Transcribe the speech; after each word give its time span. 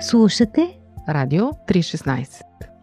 Слушате 0.00 0.78
Радио 1.08 1.44
316 1.44 2.42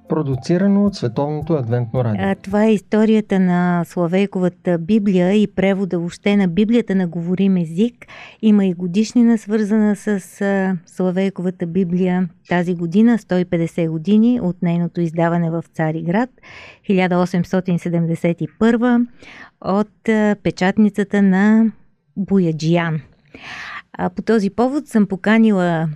Продуцирано 0.09 0.85
от 0.85 0.95
Световното 0.95 1.53
адвентно 1.53 2.03
радио. 2.03 2.25
А, 2.25 2.35
това 2.35 2.65
е 2.65 2.73
историята 2.73 3.39
на 3.39 3.83
Славейковата 3.85 4.77
Библия 4.77 5.33
и 5.33 5.47
превода 5.47 5.99
въобще 5.99 6.37
на 6.37 6.47
Библията 6.47 6.95
на 6.95 7.07
говорим 7.07 7.57
език. 7.57 8.07
Има 8.41 8.65
и 8.65 8.73
годишнина 8.73 9.37
свързана 9.37 9.95
с 9.95 10.41
а, 10.41 10.77
Славейковата 10.85 11.67
Библия 11.67 12.29
тази 12.49 12.75
година, 12.75 13.17
150 13.17 13.89
години 13.89 14.39
от 14.41 14.61
нейното 14.61 15.01
издаване 15.01 15.51
в 15.51 15.63
Цариград, 15.73 16.29
1871 16.89 19.07
от 19.61 20.09
а, 20.09 20.35
печатницата 20.43 21.21
на 21.21 21.71
Бояджиян. 22.17 23.01
А, 23.93 24.09
по 24.09 24.21
този 24.21 24.49
повод 24.49 24.87
съм 24.87 25.07
поканила 25.07 25.89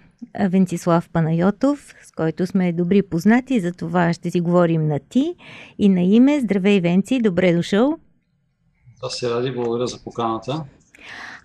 Венцислав 0.49 1.09
Панайотов, 1.09 1.95
с 2.07 2.11
който 2.11 2.47
сме 2.47 2.73
добри 2.73 3.01
познати, 3.01 3.59
за 3.59 3.71
това 3.71 4.13
ще 4.13 4.31
си 4.31 4.39
говорим 4.39 4.87
на 4.87 4.99
ти 5.09 5.35
и 5.79 5.89
на 5.89 6.01
име. 6.01 6.39
Здравей, 6.39 6.79
Венци, 6.79 7.19
добре 7.21 7.53
дошъл. 7.53 7.97
Да 9.03 9.09
се 9.09 9.29
ради, 9.29 9.51
благодаря 9.51 9.87
за 9.87 10.03
поканата. 10.03 10.63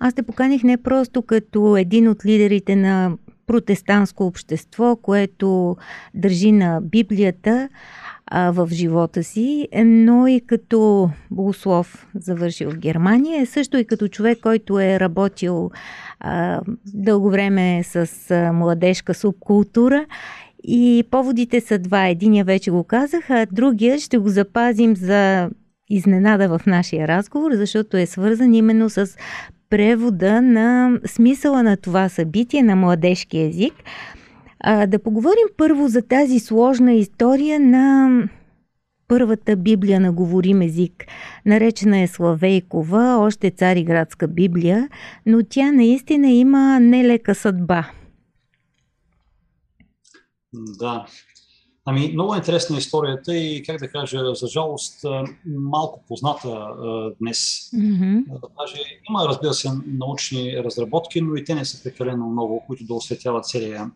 Аз 0.00 0.14
те 0.14 0.22
поканих 0.22 0.62
не 0.62 0.82
просто 0.82 1.22
като 1.22 1.76
един 1.76 2.08
от 2.08 2.26
лидерите 2.26 2.76
на 2.76 3.16
протестантско 3.46 4.26
общество, 4.26 4.96
което 4.96 5.76
държи 6.14 6.52
на 6.52 6.80
Библията, 6.82 7.68
а, 8.34 8.50
в 8.50 8.68
живота 8.72 9.24
си, 9.24 9.68
но 9.84 10.26
и 10.26 10.40
като 10.40 11.10
богослов 11.30 12.06
завършил 12.14 12.70
в 12.70 12.78
Германия, 12.78 13.46
също 13.46 13.76
и 13.78 13.84
като 13.84 14.08
човек, 14.08 14.38
който 14.42 14.80
е 14.80 15.00
работил 15.00 15.70
а, 16.20 16.60
дълго 16.94 17.30
време 17.30 17.82
с 17.84 18.30
а, 18.30 18.52
младежка 18.52 19.14
субкултура. 19.14 20.06
И 20.64 21.04
поводите 21.10 21.60
са 21.60 21.78
два. 21.78 22.06
Единия 22.06 22.44
вече 22.44 22.70
го 22.70 22.84
казах, 22.84 23.30
а 23.30 23.46
другия 23.52 23.98
ще 23.98 24.18
го 24.18 24.28
запазим 24.28 24.96
за 24.96 25.50
изненада 25.90 26.58
в 26.58 26.66
нашия 26.66 27.08
разговор, 27.08 27.52
защото 27.54 27.96
е 27.96 28.06
свързан 28.06 28.54
именно 28.54 28.90
с 28.90 29.16
превода 29.70 30.42
на 30.42 30.98
смисъла 31.06 31.62
на 31.62 31.76
това 31.76 32.08
събитие 32.08 32.62
на 32.62 32.76
младежки 32.76 33.38
език. 33.38 33.74
А, 34.64 34.86
да 34.86 35.02
поговорим 35.02 35.46
първо 35.56 35.88
за 35.88 36.02
тази 36.02 36.38
сложна 36.38 36.92
история 36.92 37.60
на 37.60 38.10
първата 39.08 39.56
Библия 39.56 40.00
на 40.00 40.12
говорим 40.12 40.62
език. 40.62 41.04
Наречена 41.46 42.00
е 42.00 42.06
Славейкова, 42.06 43.16
още 43.18 43.50
цариградска 43.50 44.28
Библия, 44.28 44.88
но 45.26 45.38
тя 45.48 45.72
наистина 45.72 46.30
има 46.30 46.80
нелека 46.80 47.34
съдба. 47.34 47.90
Да. 50.52 51.06
Ами, 51.84 52.10
много 52.12 52.34
интересна 52.34 52.78
историята 52.78 53.36
и, 53.36 53.62
как 53.62 53.80
да 53.80 53.88
кажа, 53.88 54.34
за 54.34 54.46
жалост, 54.46 55.04
малко 55.46 56.04
позната 56.08 56.68
днес. 57.20 57.70
Mm-hmm. 57.74 58.24
Даже 58.60 58.82
има, 59.08 59.28
разбира 59.28 59.54
се, 59.54 59.68
научни 59.86 60.56
разработки, 60.64 61.20
но 61.20 61.36
и 61.36 61.44
те 61.44 61.54
не 61.54 61.64
са 61.64 61.82
прекалено 61.82 62.30
много, 62.30 62.64
които 62.66 62.84
да 62.84 62.94
осветяват 62.94 63.44
целия 63.44 63.90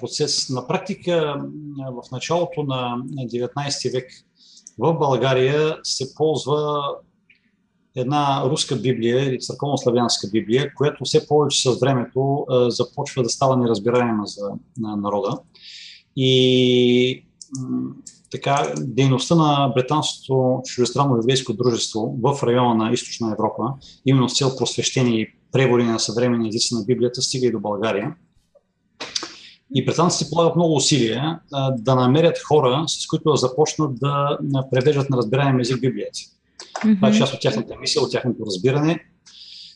процес. 0.00 0.50
На 0.50 0.66
практика 0.66 1.44
в 1.78 2.10
началото 2.12 2.62
на 2.62 3.02
19 3.06 3.92
век 3.92 4.10
в 4.78 4.94
България 4.94 5.76
се 5.82 6.14
ползва 6.14 6.82
една 7.96 8.42
руска 8.44 8.76
Библия 8.76 9.24
или 9.24 9.38
църковно-славянска 9.38 10.30
Библия, 10.30 10.74
която 10.74 11.04
все 11.04 11.26
повече 11.28 11.70
с 11.70 11.80
времето 11.80 12.46
започва 12.68 13.22
да 13.22 13.28
става 13.28 13.56
неразбираема 13.56 14.26
за 14.26 14.50
народа. 14.78 15.38
И 16.16 17.26
така, 18.30 18.74
дейността 18.78 19.34
на 19.34 19.72
британското 19.74 20.60
чуждестранно 20.64 21.16
еврейско 21.16 21.52
дружество 21.52 22.16
в 22.22 22.42
района 22.42 22.74
на 22.74 22.92
Източна 22.92 23.32
Европа, 23.32 23.62
именно 24.06 24.28
с 24.28 24.36
цел 24.36 24.56
просвещение 24.56 25.20
и 25.20 25.34
превори 25.52 25.84
на 25.84 25.98
съвременни 25.98 26.48
езици 26.48 26.74
на 26.74 26.84
Библията, 26.84 27.22
стига 27.22 27.46
и 27.46 27.52
до 27.52 27.60
България. 27.60 28.14
И 29.74 29.84
британците 29.84 30.30
полагат 30.30 30.56
много 30.56 30.74
усилия 30.74 31.40
а, 31.52 31.70
да 31.70 31.94
намерят 31.94 32.38
хора, 32.38 32.84
с 32.86 33.06
които 33.06 33.30
да 33.30 33.36
започнат 33.36 33.98
да 34.40 34.64
превеждат 34.70 35.10
на 35.10 35.16
разбираем 35.16 35.60
език 35.60 35.80
Библията. 35.80 36.18
Mm-hmm. 36.18 36.96
Това 36.96 37.08
е 37.08 37.12
част 37.12 37.34
от 37.34 37.40
тяхната 37.40 37.76
мисия, 37.80 38.02
от 38.02 38.12
тяхното 38.12 38.46
разбиране. 38.46 39.04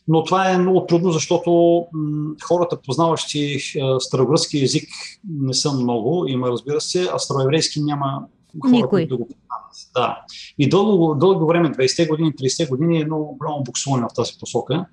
Но 0.09 0.25
това 0.25 0.51
е 0.51 0.59
много 0.59 0.87
трудно, 0.87 1.12
защото 1.12 1.51
м- 1.93 2.34
хората, 2.43 2.81
познаващи 2.87 3.59
а, 3.83 4.01
старогръцки 4.01 4.62
език, 4.62 4.89
не 5.31 5.55
са 5.55 5.73
много. 5.73 6.27
Има, 6.28 6.49
разбира 6.49 6.81
се, 6.81 7.09
а 7.15 7.19
староеврейски 7.19 7.83
няма 7.83 8.22
хора, 8.61 8.72
Никой. 8.72 8.89
които 8.89 9.17
да 9.17 9.17
го 9.17 9.28
познават. 9.28 9.91
Да. 9.95 10.25
И 10.59 10.69
дълго, 10.69 11.15
дълго 11.15 11.47
време, 11.47 11.72
20-те 11.72 12.07
години, 12.07 12.33
30-те 12.33 12.67
години 12.67 13.01
е 13.01 13.05
много 13.05 13.37
голямо 13.39 13.62
буксуване 13.62 14.07
в 14.11 14.15
тази 14.15 14.33
посока 14.41 14.87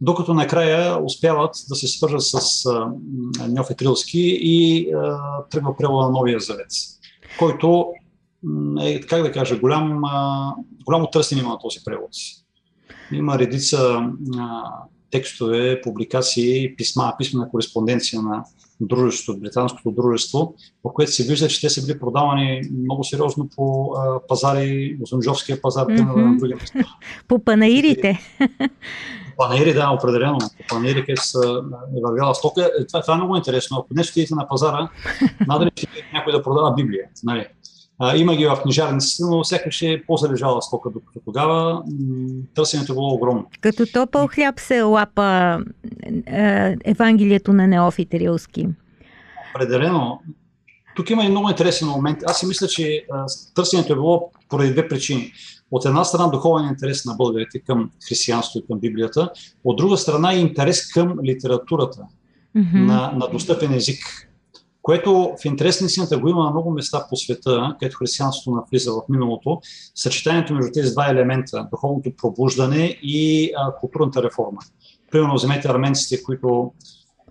докато 0.00 0.34
накрая 0.34 1.04
успяват 1.04 1.54
да 1.68 1.74
се 1.74 1.88
свържат 1.88 2.22
с 2.22 2.64
Ньоф 3.48 3.68
Трилски 3.78 4.38
и 4.40 4.88
а, 4.94 5.18
тръгва 5.50 5.76
превода 5.76 6.06
на 6.06 6.10
Новия 6.10 6.40
Завет, 6.40 6.70
който 7.38 7.86
е, 8.80 9.00
как 9.00 9.22
да 9.22 9.32
кажа, 9.32 9.58
голям, 9.58 10.04
а, 10.04 10.54
голямо 10.84 11.10
търсене 11.10 11.40
има 11.40 11.50
на 11.50 11.58
този 11.58 11.78
превод. 11.84 12.10
Има 13.12 13.38
редица 13.38 14.10
а, 14.38 14.62
текстове, 15.10 15.80
публикации, 15.80 16.76
писма, 16.76 17.14
писмена 17.18 17.48
кореспонденция 17.48 18.22
на 18.22 18.44
дружеството, 18.80 19.40
британското 19.40 19.90
дружество, 19.90 20.54
в 20.84 20.92
което 20.92 21.12
се 21.12 21.24
вижда, 21.24 21.48
че 21.48 21.60
те 21.60 21.70
са 21.70 21.86
били 21.86 21.98
продавани 21.98 22.62
много 22.84 23.04
сериозно 23.04 23.48
по 23.56 23.94
а, 23.96 24.20
пазари, 24.28 24.98
Зунжовския 25.08 25.60
пазар, 25.60 25.86
mm-hmm. 25.86 26.16
на 26.16 26.36
други 26.36 26.54
места. 26.54 26.78
По 27.28 27.38
панаирите. 27.38 28.20
Панаири, 29.36 29.74
да, 29.74 29.90
определено. 29.90 30.38
Панаири, 30.68 31.00
където 31.00 31.26
са 31.26 31.62
е 31.96 32.00
вървяла 32.02 32.34
стока. 32.34 32.70
Е, 32.80 32.86
това, 32.86 33.02
това 33.02 33.14
е 33.14 33.16
много 33.16 33.36
интересно. 33.36 33.78
Ако 33.78 33.94
днес 33.94 34.10
отидете 34.10 34.34
на 34.34 34.48
пазара, 34.48 34.88
надали 35.46 35.70
ще 35.76 35.88
някой 36.12 36.32
да 36.32 36.42
продава 36.42 36.74
Библия. 36.74 37.04
Нали? 37.24 37.46
А, 37.98 38.16
има 38.16 38.36
ги 38.36 38.46
в 38.46 38.60
книжарниците, 38.62 39.22
но 39.30 39.44
сякаш 39.44 39.82
е 39.82 40.02
по-залежала 40.06 40.62
стока, 40.62 40.90
докато 40.90 41.20
тогава 41.24 41.82
търсенето 42.54 42.92
е 42.92 42.94
било 42.94 43.14
огромно. 43.14 43.46
Като 43.60 43.86
топъл 43.92 44.26
хляб 44.26 44.60
се 44.60 44.82
лапа 44.82 45.58
е, 46.26 46.76
Евангелието 46.84 47.52
на 47.52 47.66
Неофите 47.66 48.18
Рилски. 48.20 48.68
Определено. 49.54 50.20
Тук 50.96 51.10
има 51.10 51.24
и 51.24 51.28
много 51.28 51.48
интересен 51.48 51.88
момент. 51.88 52.18
Аз 52.26 52.40
си 52.40 52.46
мисля, 52.46 52.68
че 52.68 53.06
търсенето 53.54 53.92
е 53.92 53.96
било 53.96 54.30
поради 54.48 54.72
две 54.72 54.88
причини. 54.88 55.32
От 55.70 55.84
една 55.84 56.04
страна 56.04 56.28
духовен 56.28 56.68
интерес 56.68 57.04
на 57.04 57.14
българите 57.14 57.58
към 57.58 57.90
християнството 58.08 58.64
и 58.64 58.66
към 58.66 58.80
Библията, 58.80 59.30
от 59.64 59.76
друга 59.76 59.96
страна 59.96 60.34
и 60.34 60.40
интерес 60.40 60.92
към 60.92 61.14
литературата 61.24 62.02
mm-hmm. 62.56 62.86
на, 62.86 63.12
на 63.16 63.28
достъпен 63.32 63.72
език, 63.72 64.30
което 64.82 65.34
в 65.42 65.44
интерес 65.44 65.80
на 65.80 65.86
истината 65.86 66.18
го 66.18 66.28
има 66.28 66.44
на 66.44 66.50
много 66.50 66.70
места 66.70 67.06
по 67.10 67.16
света, 67.16 67.76
където 67.80 67.96
християнството 67.96 68.56
навлиза 68.56 68.92
в 68.92 69.02
миналото, 69.08 69.60
съчетанието 69.94 70.54
между 70.54 70.70
тези 70.74 70.92
два 70.92 71.10
елемента, 71.10 71.68
духовното 71.70 72.10
пробуждане 72.16 72.98
и 73.02 73.50
а, 73.56 73.74
културната 73.80 74.22
реформа. 74.22 74.58
Примерно 75.10 75.34
вземете 75.34 75.68
арменците, 75.68 76.22
които 76.22 76.72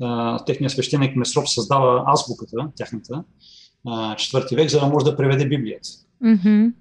а, 0.02 0.40
техният 0.46 0.72
свещеник 0.72 1.16
Месроп 1.16 1.48
създава 1.48 2.04
азбуката, 2.08 2.58
тяхната, 2.76 3.24
четвърти 4.18 4.56
век, 4.56 4.70
за 4.70 4.80
да 4.80 4.88
може 4.88 5.06
да 5.06 5.16
преведе 5.16 5.48
Библията. 5.48 5.90
Mm-hmm. 6.24 6.74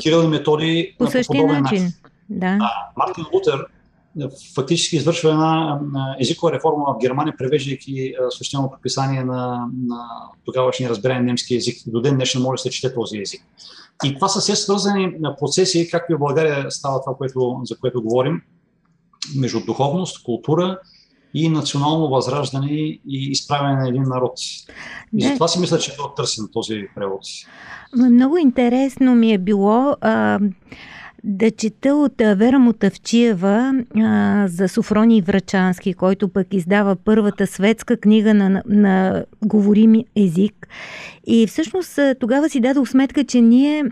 Кирил 0.00 0.24
и 0.24 0.26
Методи 0.26 0.94
по 0.98 1.06
същия 1.06 1.46
начин. 1.46 1.62
начин. 1.62 1.92
Да. 2.30 2.58
А, 2.60 2.70
Мартин 2.96 3.24
Лутер 3.32 3.66
фактически 4.54 4.96
извършва 4.96 5.30
една 5.30 5.80
езикова 6.20 6.52
реформа 6.52 6.84
в 6.84 7.00
Германия, 7.00 7.34
превеждайки 7.38 8.14
свещеното 8.30 8.78
писание 8.82 9.24
на, 9.24 9.66
на 9.86 10.08
тогавашния 10.44 10.90
разбираем 10.90 11.26
немски 11.26 11.54
език. 11.54 11.82
До 11.86 12.00
ден 12.00 12.14
днешен 12.14 12.42
може 12.42 12.60
да 12.60 12.62
се 12.62 12.70
чете 12.70 12.94
този 12.94 13.18
език. 13.18 13.42
И 14.04 14.14
това 14.14 14.28
са 14.28 14.40
все 14.40 14.56
свързани 14.56 15.12
процеси, 15.38 15.88
както 15.90 16.12
и 16.12 16.16
в 16.16 16.18
България 16.18 16.70
става 16.70 17.00
това, 17.00 17.16
което, 17.16 17.60
за 17.64 17.78
което 17.78 18.02
говорим, 18.02 18.42
между 19.36 19.60
духовност, 19.60 20.22
култура 20.22 20.78
и 21.34 21.48
национално 21.48 22.08
възраждане 22.08 22.70
и 22.72 23.00
изправяне 23.30 23.82
на 23.82 23.88
един 23.88 24.02
народ. 24.02 24.32
И 25.16 25.22
затова 25.22 25.48
си 25.48 25.60
мисля, 25.60 25.78
че 25.78 25.90
е 25.90 25.94
търсен 26.16 26.48
този 26.52 26.88
превод. 26.94 27.20
Много 27.96 28.36
интересно 28.36 29.14
ми 29.14 29.32
е 29.32 29.38
било. 29.38 29.96
А, 30.00 30.38
да 31.24 31.50
чета 31.50 31.94
от 31.94 32.14
Вера 32.18 32.58
Мотавчиева 32.58 33.74
а, 33.96 34.44
за 34.48 34.68
Софроний 34.68 35.22
Врачански, 35.22 35.94
който 35.94 36.28
пък 36.28 36.46
издава 36.54 36.96
първата 36.96 37.46
светска 37.46 37.96
книга 37.96 38.34
на, 38.34 38.62
на 38.66 39.24
говорим 39.44 40.04
език. 40.16 40.68
И 41.26 41.46
всъщност 41.46 41.98
тогава 42.20 42.48
си 42.48 42.60
дадох 42.60 42.88
сметка, 42.88 43.24
че 43.24 43.40
ние 43.40 43.84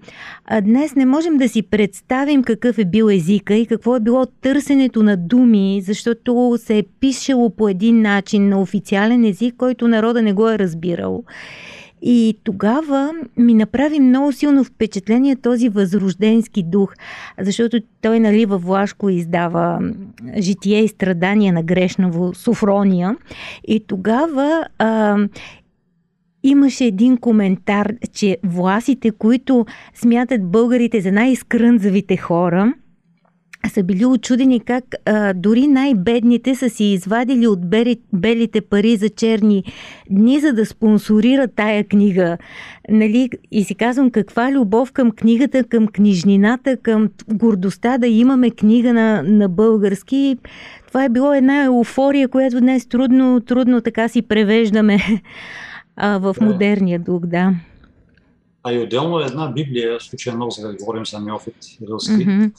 днес 0.62 0.94
не 0.94 1.06
можем 1.06 1.37
да 1.37 1.49
си 1.49 1.62
представим 1.62 2.43
какъв 2.43 2.78
е 2.78 2.84
бил 2.84 3.11
езика 3.11 3.55
и 3.55 3.67
какво 3.67 3.96
е 3.96 4.00
било 4.00 4.26
търсенето 4.26 5.02
на 5.02 5.17
думи, 5.17 5.82
защото 5.84 6.58
се 6.58 6.78
е 6.78 6.84
пишело 7.00 7.50
по 7.50 7.69
един 7.69 8.02
начин 8.02 8.49
на 8.49 8.61
официален 8.61 9.25
език, 9.25 9.55
който 9.56 9.88
народа 9.88 10.23
не 10.23 10.32
го 10.32 10.49
е 10.49 10.58
разбирал. 10.58 11.25
И 12.03 12.39
тогава 12.45 13.13
ми 13.37 13.55
направи 13.55 14.01
много 14.01 14.33
силно 14.33 14.65
впечатление 14.65 15.37
този 15.37 15.69
възрожденски 15.69 16.63
дух, 16.63 16.95
защото 17.41 17.81
той 18.03 18.21
нали 18.21 18.47
във 18.47 18.63
Влашко 18.63 19.09
издава 19.09 19.81
житие 20.39 20.85
и 20.85 20.89
страдания 20.89 21.53
на 21.53 21.63
грешна 21.63 22.33
Софрония. 22.35 23.17
И 23.69 23.81
тогава 23.87 24.65
а, 24.79 25.17
имаше 26.43 26.85
един 26.85 27.17
коментар, 27.17 27.93
че 28.13 28.39
власите, 28.45 29.11
които 29.11 29.67
смятат 29.95 30.51
българите 30.51 31.01
за 31.01 31.13
най-скрънзавите 31.13 32.17
хора– 32.17 32.75
са 33.69 33.83
били 33.83 34.05
очудени 34.07 34.61
как 34.61 34.85
а, 35.05 35.33
дори 35.33 35.67
най-бедните 35.67 36.55
са 36.55 36.71
си 36.71 36.85
извадили 36.85 37.47
от 37.47 37.71
бели, 37.71 37.97
белите 38.13 38.61
пари 38.61 38.97
за 38.97 39.09
черни 39.09 39.65
дни, 40.11 40.41
за 40.41 40.53
да 40.53 40.67
спонсорират 40.67 41.51
тая 41.57 41.85
книга. 41.85 42.39
Нали? 42.91 43.31
И 43.51 43.65
си 43.65 43.75
казвам 43.75 44.11
каква 44.11 44.53
любов 44.53 44.93
към 44.93 45.11
книгата, 45.11 45.65
към 45.65 45.87
книжнината, 45.87 46.77
към 46.77 47.09
гордостта 47.29 47.99
да 47.99 48.07
имаме 48.07 48.51
книга 48.51 48.93
на, 48.93 49.23
на 49.23 49.49
български. 49.49 50.37
Това 50.87 51.05
е 51.05 51.09
било 51.09 51.33
една 51.33 51.65
еуфория, 51.65 52.29
която 52.29 52.61
днес 52.61 52.87
трудно, 52.87 53.41
трудно 53.41 53.81
така 53.81 54.09
си 54.09 54.23
превеждаме 54.23 54.99
а, 55.97 56.19
в 56.19 56.37
модерния 56.41 56.99
дух, 56.99 57.27
да. 57.27 57.55
А 58.62 58.73
и 58.73 58.79
отделно 58.79 59.21
е 59.21 59.25
една 59.25 59.53
Библия, 59.53 59.99
в 59.99 60.03
случая 60.03 60.37
много 60.37 60.51
за 60.51 60.69
да 60.69 60.77
говорим 60.77 61.07
за 61.07 61.21
Неофит 61.21 61.55
mm-hmm 61.62 62.51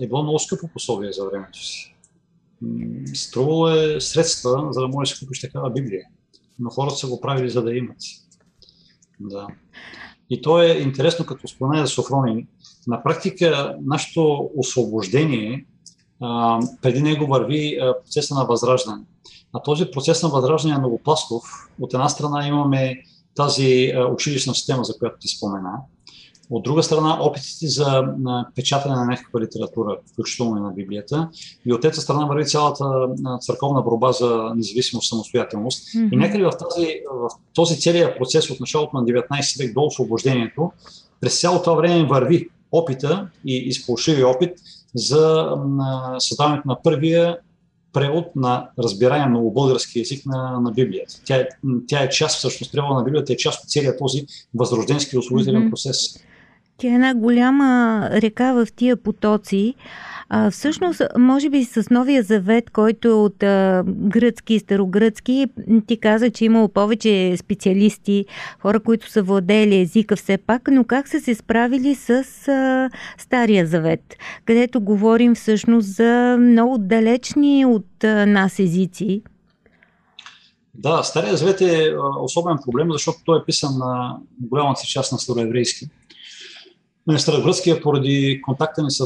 е 0.00 0.06
било 0.06 0.22
много 0.22 0.38
скъпо 0.38 0.68
пособие 0.68 1.12
за 1.12 1.24
времето 1.24 1.58
си. 1.58 1.94
Струвало 3.14 3.68
е 3.68 4.00
средства, 4.00 4.68
за 4.70 4.80
да 4.80 4.88
може 4.88 5.10
да 5.10 5.16
си 5.16 5.24
купиш 5.24 5.40
такава 5.40 5.70
Библия. 5.70 6.02
Но 6.58 6.70
хората 6.70 6.96
са 6.96 7.06
го 7.06 7.20
правили, 7.20 7.50
за 7.50 7.62
да 7.62 7.74
имат. 7.74 7.96
Да. 9.20 9.46
И 10.30 10.42
то 10.42 10.62
е 10.62 10.68
интересно, 10.68 11.26
като 11.26 11.48
спомена 11.48 11.86
за 11.86 11.92
Софрони. 11.92 12.46
На 12.86 13.02
практика, 13.02 13.76
нашето 13.82 14.50
освобождение, 14.56 15.66
а, 16.20 16.60
преди 16.82 17.02
него 17.02 17.26
върви 17.26 17.78
процеса 18.04 18.34
на 18.34 18.44
възраждане. 18.44 19.02
А 19.52 19.62
този 19.62 19.90
процес 19.90 20.22
на 20.22 20.28
възраждане 20.28 20.74
е 20.74 20.78
многопластов. 20.78 21.42
От 21.80 21.94
една 21.94 22.08
страна 22.08 22.46
имаме 22.46 23.02
тази 23.34 23.92
училищна 24.12 24.54
система, 24.54 24.84
за 24.84 24.98
която 24.98 25.16
ти 25.20 25.28
спомена, 25.28 25.72
от 26.50 26.62
друга 26.62 26.82
страна, 26.82 27.18
опитите 27.20 27.68
за 27.68 28.02
печатане 28.54 28.94
на 28.94 29.04
някаква 29.04 29.40
литература, 29.40 29.96
включително 30.12 30.56
и 30.56 30.60
на 30.60 30.70
Библията. 30.70 31.28
И 31.66 31.72
от 31.72 31.80
трета 31.80 32.00
страна 32.00 32.24
върви 32.24 32.46
цялата 32.46 32.84
църковна 33.40 33.82
борба 33.82 34.12
за 34.12 34.52
независимост, 34.56 35.08
самостоятелност. 35.08 35.88
Mm-hmm. 35.88 36.12
И 36.12 36.16
някъде 36.16 36.44
в, 36.44 36.50
тази, 36.50 36.86
в 37.12 37.28
този 37.54 37.80
целият 37.80 38.18
процес 38.18 38.50
от 38.50 38.60
началото 38.60 38.96
на 38.96 39.04
19 39.04 39.58
век 39.58 39.74
до 39.74 39.84
освобождението, 39.84 40.72
през 41.20 41.40
цялото 41.40 41.62
това 41.62 41.76
време 41.76 42.06
върви 42.06 42.48
опита 42.72 43.28
и 43.46 43.56
изполшиви 43.56 44.24
опит 44.24 44.52
за 44.94 45.56
създаването 46.18 46.68
на 46.68 46.82
първия 46.82 47.38
превод 47.92 48.36
на 48.36 48.68
разбираем 48.78 49.30
много 49.30 49.52
български 49.52 49.98
язик 49.98 50.26
на, 50.26 50.60
на 50.60 50.70
Библията. 50.72 51.14
Тя 51.24 51.36
е, 51.36 51.48
тя 51.88 52.02
е 52.02 52.08
част, 52.08 52.38
всъщност, 52.38 52.72
превода 52.72 52.94
на 52.94 53.04
Библията 53.04 53.32
е 53.32 53.36
част 53.36 53.64
от 53.64 53.70
целият 53.70 53.98
този 53.98 54.26
възрожденски 54.54 55.18
освободителен 55.18 55.62
mm-hmm. 55.62 55.70
процес. 55.70 56.24
Тя 56.82 56.88
е 56.88 56.94
една 56.94 57.14
голяма 57.14 58.08
река 58.12 58.52
в 58.52 58.66
тия 58.76 58.96
потоци. 58.96 59.74
А, 60.28 60.50
всъщност, 60.50 61.02
може 61.18 61.50
би 61.50 61.64
с 61.64 61.90
Новия 61.90 62.22
завет, 62.22 62.70
който 62.70 63.08
е 63.08 63.12
от 63.12 63.42
а, 63.42 63.84
гръцки 63.86 64.54
и 64.54 64.58
старогръцки, 64.58 65.46
ти 65.86 65.96
каза, 65.96 66.30
че 66.30 66.44
имало 66.44 66.68
повече 66.68 67.36
специалисти, 67.36 68.24
хора, 68.60 68.80
които 68.80 69.10
са 69.10 69.22
владели 69.22 69.80
езика 69.80 70.16
все 70.16 70.38
пак, 70.38 70.68
но 70.72 70.84
как 70.84 71.08
са 71.08 71.20
се 71.20 71.34
справили 71.34 71.94
с 71.94 72.10
а, 72.48 72.90
Стария 73.18 73.66
завет, 73.66 74.16
където 74.44 74.80
говорим 74.80 75.34
всъщност 75.34 75.88
за 75.88 76.36
много 76.40 76.78
далечни 76.78 77.66
от 77.66 78.04
а, 78.04 78.26
нас 78.26 78.58
езици? 78.58 79.22
Да, 80.74 81.02
Стария 81.02 81.36
завет 81.36 81.60
е 81.60 81.94
особен 82.20 82.56
проблем, 82.64 82.92
защото 82.92 83.18
той 83.24 83.38
е 83.38 83.44
писан 83.46 83.78
на 83.78 84.16
голямата 84.40 84.82
част 84.86 85.12
на 85.12 85.18
староеврейски. 85.18 85.88
Старогръцкия, 87.18 87.82
поради 87.82 88.42
контакта 88.42 88.82
ни 88.82 88.90
с 88.90 89.04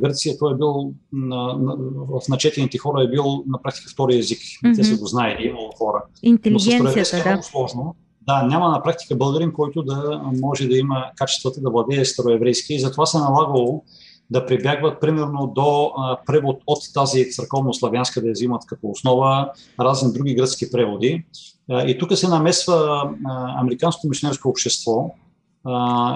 Гърция, 0.00 0.38
той 0.38 0.52
е 0.52 0.56
бил 0.56 0.92
на, 1.12 1.36
на, 1.58 1.76
в 2.08 2.28
начетените 2.28 2.78
хора 2.78 3.02
е 3.02 3.08
бил 3.08 3.24
на 3.46 3.62
практика 3.62 3.90
втори 3.90 4.18
език. 4.18 4.38
Mm-hmm. 4.38 4.76
Те 4.76 4.84
са 4.84 4.96
го 4.96 5.06
знаели, 5.06 5.46
имало 5.46 5.70
хора. 5.78 6.02
Интелигенцията, 6.22 7.24
да. 7.24 7.30
Е 7.30 7.32
много 7.32 7.42
сложно. 7.42 7.94
Да, 8.26 8.42
няма 8.42 8.68
на 8.68 8.82
практика 8.82 9.16
българин, 9.16 9.52
който 9.52 9.82
да 9.82 10.22
може 10.40 10.68
да 10.68 10.78
има 10.78 11.04
качествата 11.16 11.60
да 11.60 11.70
владее 11.70 12.04
староеврейски 12.04 12.74
и 12.74 12.80
затова 12.80 13.06
се 13.06 13.16
е 13.16 13.20
налагало 13.20 13.82
да 14.30 14.46
прибягват 14.46 15.00
примерно 15.00 15.52
до 15.54 15.92
а, 15.96 16.18
превод 16.26 16.62
от 16.66 16.78
тази 16.94 17.24
църковно-славянска 17.24 18.20
да 18.20 18.26
я 18.26 18.32
взимат 18.32 18.66
като 18.66 18.86
основа 18.86 19.52
разни 19.80 20.12
други 20.12 20.34
гръцки 20.34 20.70
преводи. 20.70 21.24
А, 21.70 21.86
и 21.86 21.98
тук 21.98 22.16
се 22.16 22.28
намесва 22.28 23.10
а, 23.24 23.60
Американското 23.60 24.08
мисионерско 24.08 24.48
общество, 24.48 25.10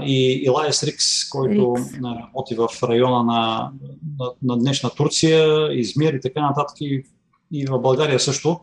и 0.06 0.42
Илайс 0.44 0.82
Рикс, 0.82 1.28
който 1.30 1.74
Рикс. 1.76 1.90
работи 2.04 2.54
в 2.54 2.68
района 2.82 3.24
на, 3.24 3.70
на, 4.18 4.30
на 4.42 4.58
днешна 4.58 4.90
Турция, 4.90 5.68
Измир 5.72 6.12
и 6.12 6.20
така 6.20 6.40
нататък 6.40 6.76
и, 6.80 7.04
и 7.52 7.66
в 7.66 7.78
България 7.78 8.20
също. 8.20 8.60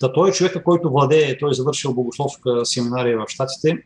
Та 0.00 0.12
той 0.12 0.28
е 0.28 0.32
човека, 0.32 0.64
който 0.64 0.90
владее, 0.90 1.38
той 1.38 1.50
е 1.50 1.54
завършил 1.54 1.94
богословска 1.94 2.66
семинария 2.66 3.18
в 3.18 3.24
Штатите, 3.28 3.78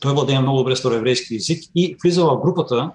той 0.00 0.12
владее 0.12 0.40
много 0.40 0.58
добре 0.58 0.76
староеврейски 0.76 1.34
език 1.34 1.64
и 1.74 1.96
влиза 2.02 2.24
в 2.24 2.40
групата, 2.40 2.90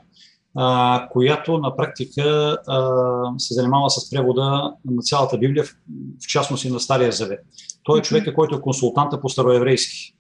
а, 0.56 1.08
която 1.12 1.58
на 1.58 1.76
практика 1.76 2.58
а, 2.68 2.92
се 3.38 3.54
занимава 3.54 3.90
с 3.90 4.10
превода 4.10 4.74
на 4.86 5.02
цялата 5.02 5.38
Библия, 5.38 5.64
в, 5.64 5.68
в 6.24 6.28
частност 6.28 6.66
и 6.66 6.70
на 6.70 6.80
Стария 6.80 7.12
Завет. 7.12 7.40
Той 7.84 8.00
е 8.00 8.02
човека, 8.02 8.34
който 8.34 8.56
е 8.56 8.62
консултанта 8.62 9.22
по 9.22 9.30
староеврейски. 9.30 10.16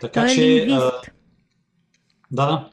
Така 0.00 0.20
той 0.20 0.30
е 0.30 0.34
че. 0.34 0.66
А, 0.70 0.92
да. 2.30 2.68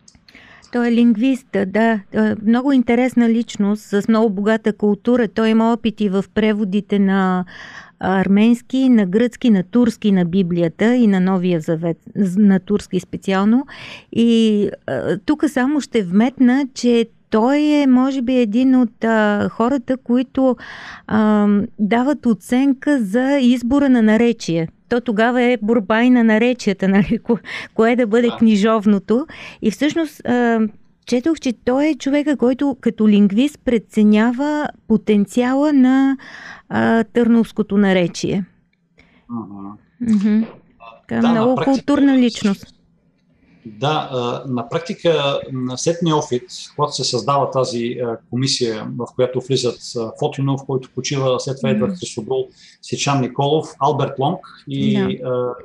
Той 0.71 0.87
е 0.87 0.91
лингвист, 0.91 1.47
да. 1.67 1.99
Е 2.13 2.35
много 2.45 2.71
интересна 2.71 3.29
личност, 3.29 3.81
с 3.81 4.07
много 4.07 4.29
богата 4.29 4.73
култура. 4.73 5.27
Той 5.27 5.49
има 5.49 5.73
опити 5.73 6.09
в 6.09 6.25
преводите 6.33 6.99
на 6.99 7.45
арменски, 7.99 8.89
на 8.89 9.05
гръцки, 9.05 9.49
на 9.49 9.63
турски 9.63 10.11
на 10.11 10.25
Библията 10.25 10.95
и 10.95 11.07
на 11.07 11.19
Новия 11.19 11.59
Завет, 11.59 11.97
на 12.37 12.59
турски 12.59 12.99
специално. 12.99 13.65
И 14.11 14.69
тук 15.25 15.43
само 15.47 15.81
ще 15.81 16.03
вметна, 16.03 16.67
че 16.73 17.07
той 17.29 17.59
е, 17.59 17.87
може 17.87 18.21
би, 18.21 18.33
един 18.33 18.75
от 18.75 19.03
а, 19.03 19.49
хората, 19.49 19.97
които 19.97 20.55
а, 21.07 21.47
дават 21.79 22.25
оценка 22.25 23.03
за 23.03 23.37
избора 23.37 23.89
на 23.89 24.01
наречие 24.01 24.67
то 24.89 25.01
тогава 25.01 25.41
е 25.41 25.57
борба 25.61 26.03
и 26.03 26.09
на 26.09 26.23
наречията, 26.23 26.87
нали, 26.89 27.19
ко, 27.23 27.39
кое 27.73 27.95
да 27.95 28.07
бъде 28.07 28.29
книжовното. 28.39 29.27
И 29.61 29.71
всъщност 29.71 30.21
четох, 31.05 31.39
че 31.39 31.53
той 31.53 31.87
е 31.87 31.95
човека, 31.95 32.37
който 32.37 32.77
като 32.81 33.07
лингвист 33.07 33.59
преценява 33.65 34.67
потенциала 34.87 35.73
на 35.73 36.17
а, 36.69 37.03
търновското 37.03 37.77
наречие. 37.77 38.45
Mm-hmm. 40.03 40.47
Да, 41.09 41.31
много 41.31 41.61
културна 41.63 42.17
личност. 42.17 42.76
Да, 43.67 44.43
на 44.47 44.69
практика 44.69 45.39
след 45.75 46.01
Неофит, 46.01 46.43
когато 46.75 46.95
се 46.95 47.03
създава 47.03 47.51
тази 47.51 47.97
комисия, 48.29 48.87
в 48.97 49.07
която 49.15 49.41
влизат 49.41 49.79
Фотинов, 50.19 50.61
който 50.65 50.89
почива, 50.95 51.39
след 51.39 51.57
това 51.57 51.69
Едвард 51.69 51.99
Хрисобул, 51.99 52.47
Сичан 52.81 53.21
Николов, 53.21 53.67
Алберт 53.79 54.19
Лонг 54.19 54.39
и. 54.67 55.19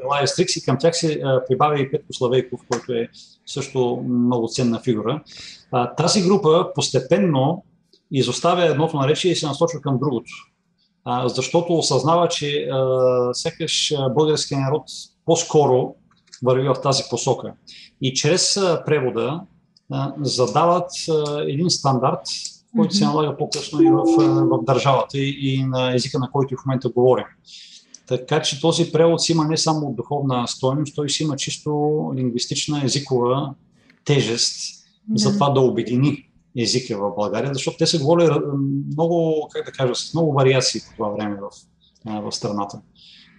Елая 0.05 0.29
Стрикс 0.29 0.57
и 0.57 0.63
към 0.63 0.79
тях 0.79 0.97
се 0.97 1.23
прибавя 1.49 1.81
и 1.81 1.91
Петко 1.91 2.13
Славейков, 2.13 2.61
който 2.71 2.93
е 2.93 3.09
също 3.47 4.05
много 4.09 4.49
ценна 4.49 4.81
фигура. 4.81 5.23
Тази 5.97 6.23
група 6.23 6.73
постепенно 6.75 7.65
изоставя 8.11 8.67
едното 8.67 8.97
наречие 8.97 9.33
и 9.33 9.37
се 9.37 9.47
насочва 9.47 9.81
към 9.81 9.99
другото. 9.99 10.31
Защото 11.25 11.79
осъзнава, 11.79 12.29
че 12.29 12.69
сякаш 13.33 13.95
българския 14.15 14.61
народ 14.61 14.83
по-скоро 15.27 15.95
върви 16.43 16.69
в 16.69 16.77
тази 16.83 17.03
посока. 17.11 17.53
И 18.03 18.15
чрез 18.15 18.55
превода 18.87 19.41
задават 20.21 20.91
един 21.47 21.71
стандарт, 21.71 22.21
който 22.77 22.95
се 22.95 23.05
налага 23.05 23.37
по-късно 23.37 23.83
и 23.83 23.91
в, 23.91 24.03
в 24.43 24.65
държавата 24.65 25.19
и, 25.19 25.37
и 25.41 25.65
на 25.65 25.95
езика, 25.95 26.19
на 26.19 26.31
който 26.31 26.57
в 26.57 26.67
момента 26.67 26.89
говорим. 26.89 27.25
Така 28.07 28.43
че 28.43 28.61
този 28.61 28.93
превод 28.93 29.23
си 29.23 29.33
има 29.33 29.45
не 29.45 29.57
само 29.57 29.95
духовна 29.97 30.49
стойност, 30.49 30.95
той 30.95 31.11
си 31.11 31.23
има 31.23 31.37
чисто 31.37 31.71
лингвистична 32.17 32.85
езикова 32.85 33.55
тежест 34.05 34.85
да. 35.09 35.19
за 35.19 35.33
това 35.33 35.51
да 35.51 35.61
обедини 35.61 36.29
езика 36.59 36.99
в 36.99 37.15
България, 37.17 37.55
защото 37.55 37.77
те 37.77 37.87
са 37.87 37.99
говорили 37.99 38.31
много, 38.93 39.49
как 39.53 39.67
да 39.67 39.73
кажа, 39.73 39.95
с 39.95 40.15
много 40.15 40.33
вариации 40.33 40.81
по 40.81 40.97
това 40.97 41.09
време 41.09 41.37
в, 41.37 41.51
в 42.23 42.33
страната. 42.33 42.81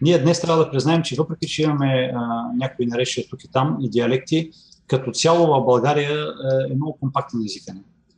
Ние 0.01 0.19
днес 0.19 0.41
трябва 0.41 0.65
да 0.65 0.71
признаем, 0.71 1.01
че 1.01 1.15
въпреки, 1.15 1.47
че 1.47 1.63
имаме 1.63 2.11
а, 2.15 2.43
някои 2.57 2.85
наречия 2.85 3.25
тук 3.29 3.43
и 3.43 3.51
там 3.51 3.77
и 3.81 3.89
диалекти, 3.89 4.51
като 4.87 5.11
цяло 5.11 5.47
в 5.47 5.65
България 5.65 6.27
е 6.71 6.75
много 6.75 6.97
компактен 6.99 7.39
език. 7.45 7.63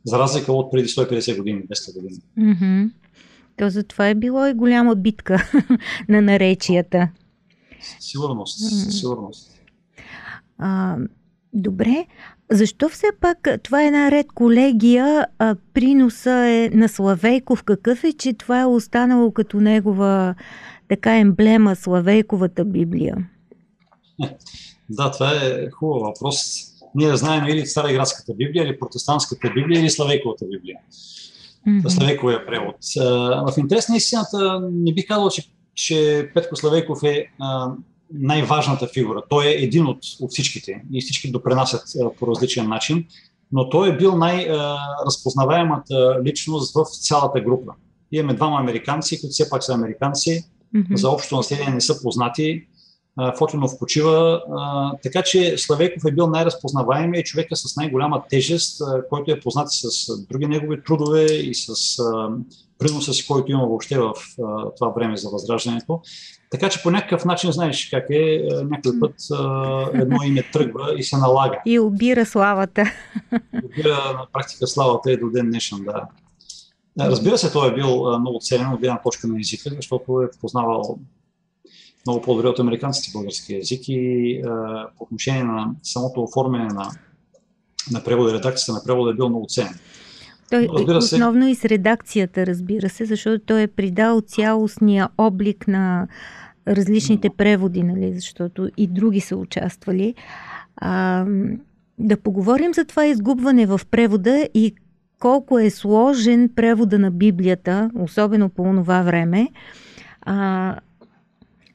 За 0.04 0.18
разлика 0.18 0.52
от 0.52 0.72
преди 0.72 0.88
150 0.88 1.36
години, 1.36 1.62
200 1.62 2.02
години. 2.02 2.20
Mm-hmm. 2.38 2.90
То 3.56 3.70
затова 3.70 4.08
е 4.08 4.14
било 4.14 4.46
и 4.46 4.54
голяма 4.54 4.94
битка 4.94 5.50
на 6.08 6.22
наречията. 6.22 7.08
Сигурност, 8.00 8.58
mm-hmm. 8.58 8.90
сигурност. 8.90 9.60
А, 10.58 10.96
добре. 11.52 12.06
Защо 12.50 12.88
все 12.88 13.06
пак 13.20 13.48
това 13.62 13.82
е 13.82 13.86
една 13.86 14.10
ред 14.10 14.26
колегия, 14.32 15.26
а 15.38 15.56
приноса 15.74 16.32
е 16.32 16.70
на 16.72 16.88
Славейков? 16.88 17.62
Какъв 17.62 18.04
е, 18.04 18.12
че 18.12 18.32
това 18.32 18.60
е 18.60 18.64
останало 18.64 19.32
като 19.32 19.60
негова 19.60 20.34
така 20.88 21.18
емблема 21.18 21.76
Славейковата 21.76 22.64
Библия? 22.64 23.28
Да, 24.90 25.10
това 25.10 25.30
е 25.30 25.70
хубав 25.70 26.02
въпрос. 26.02 26.38
Ние 26.94 27.16
знаем 27.16 27.46
или 27.46 27.66
Цареградската 27.66 28.34
Библия, 28.34 28.64
или 28.64 28.78
Протестантската 28.78 29.50
Библия, 29.54 29.80
или 29.80 29.90
Славейковата 29.90 30.44
Библия. 30.44 30.78
Mm-hmm. 31.68 31.88
Славейковия 31.88 32.46
превод. 32.46 32.76
В 33.52 33.58
интерес 33.58 33.88
на 33.88 33.96
истината 33.96 34.68
не 34.72 34.94
бих 34.94 35.06
казал, 35.06 35.30
че, 35.30 35.42
че 35.74 36.30
Петко 36.34 36.56
Славейков 36.56 37.02
е 37.02 37.26
най-важната 38.12 38.86
фигура. 38.86 39.22
Той 39.28 39.46
е 39.46 39.50
един 39.50 39.86
от, 39.86 39.98
от 40.20 40.30
всичките 40.30 40.84
и 40.92 41.00
всички 41.00 41.30
допренасят 41.30 41.82
по 42.18 42.26
различен 42.26 42.68
начин, 42.68 43.04
но 43.52 43.68
той 43.68 43.88
е 43.88 43.96
бил 43.96 44.16
най-разпознаваемата 44.16 46.20
личност 46.24 46.74
в 46.74 46.84
цялата 46.84 47.40
група. 47.40 47.72
Имаме 48.12 48.34
двама 48.34 48.60
американци, 48.60 49.20
които 49.20 49.32
все 49.32 49.50
пак 49.50 49.64
са 49.64 49.74
американци, 49.74 50.44
mm-hmm. 50.76 50.96
за 50.96 51.10
общото 51.10 51.36
население 51.36 51.74
не 51.74 51.80
са 51.80 52.02
познати. 52.02 52.66
Фотинов 53.38 53.78
почива, 53.78 54.42
така 55.02 55.22
че 55.22 55.58
Славейков 55.58 56.02
е 56.08 56.12
бил 56.12 56.26
най-разпознаваемият 56.26 57.26
човека 57.26 57.56
с 57.56 57.76
най-голяма 57.76 58.22
тежест, 58.30 58.82
който 59.10 59.32
е 59.32 59.40
познат 59.40 59.68
с 59.70 59.88
други 60.28 60.46
негови 60.46 60.82
трудове 60.84 61.24
и 61.24 61.54
с 61.54 61.74
приноса 62.78 63.12
си, 63.12 63.26
който 63.26 63.52
има 63.52 63.66
въобще 63.66 63.98
в 63.98 64.12
това 64.76 64.88
време 64.88 65.16
за 65.16 65.30
възраждането. 65.30 66.00
Така 66.50 66.68
че 66.68 66.82
по 66.82 66.90
някакъв 66.90 67.24
начин 67.24 67.52
знаеш 67.52 67.88
как 67.90 68.04
е, 68.10 68.48
някой 68.64 69.00
път 69.00 69.14
едно 69.94 70.16
име 70.24 70.42
тръгва 70.52 70.94
и 70.98 71.02
се 71.02 71.16
налага. 71.16 71.60
И 71.66 71.78
обира 71.78 72.26
славата. 72.26 72.84
Обира 73.64 73.94
на 73.94 74.26
практика 74.32 74.66
славата 74.66 75.12
и 75.12 75.20
до 75.20 75.30
ден 75.30 75.50
днешен, 75.50 75.78
да. 75.84 76.02
Разбира 77.00 77.38
се, 77.38 77.52
той 77.52 77.68
е 77.70 77.74
бил 77.74 78.18
много 78.18 78.38
ценен 78.40 78.72
от 78.72 78.80
гледна 78.80 79.00
точка 79.02 79.28
на 79.28 79.40
езика, 79.40 79.70
защото 79.76 80.22
е 80.22 80.28
познавал 80.40 80.98
много 82.06 82.22
по-добре 82.22 82.48
от 82.48 82.58
американците 82.58 83.10
български 83.12 83.54
язик 83.54 83.80
и 83.88 84.40
а, 84.46 84.86
по 84.98 85.04
отношение 85.04 85.44
на 85.44 85.70
самото 85.82 86.22
оформяне 86.22 86.64
на, 86.64 86.90
на 87.92 88.04
превода 88.04 88.30
и 88.30 88.34
редакцията 88.34 88.72
на 88.72 88.84
превода 88.84 89.10
е 89.10 89.14
бил 89.14 89.28
много 89.28 89.46
ценен. 89.48 89.74
Той 90.50 90.68
разбира 90.74 91.02
се, 91.02 91.14
основно 91.14 91.48
и 91.48 91.54
с 91.54 91.64
редакцията, 91.64 92.46
разбира 92.46 92.88
се, 92.88 93.04
защото 93.04 93.44
той 93.46 93.62
е 93.62 93.66
придал 93.66 94.20
цялостния 94.20 95.08
облик 95.18 95.68
на 95.68 96.08
различните 96.68 97.30
преводи, 97.30 97.82
нали, 97.82 98.14
защото 98.14 98.68
и 98.76 98.86
други 98.86 99.20
са 99.20 99.36
участвали. 99.36 100.14
А, 100.76 101.24
да 101.98 102.16
поговорим 102.16 102.74
за 102.74 102.84
това 102.84 103.06
изгубване 103.06 103.66
в 103.66 103.80
превода 103.90 104.48
и 104.54 104.74
колко 105.20 105.58
е 105.58 105.70
сложен 105.70 106.48
превода 106.56 106.98
на 106.98 107.10
Библията, 107.10 107.90
особено 107.98 108.48
по 108.48 108.62
това 108.62 109.02
време. 109.02 109.48
А, 110.22 110.76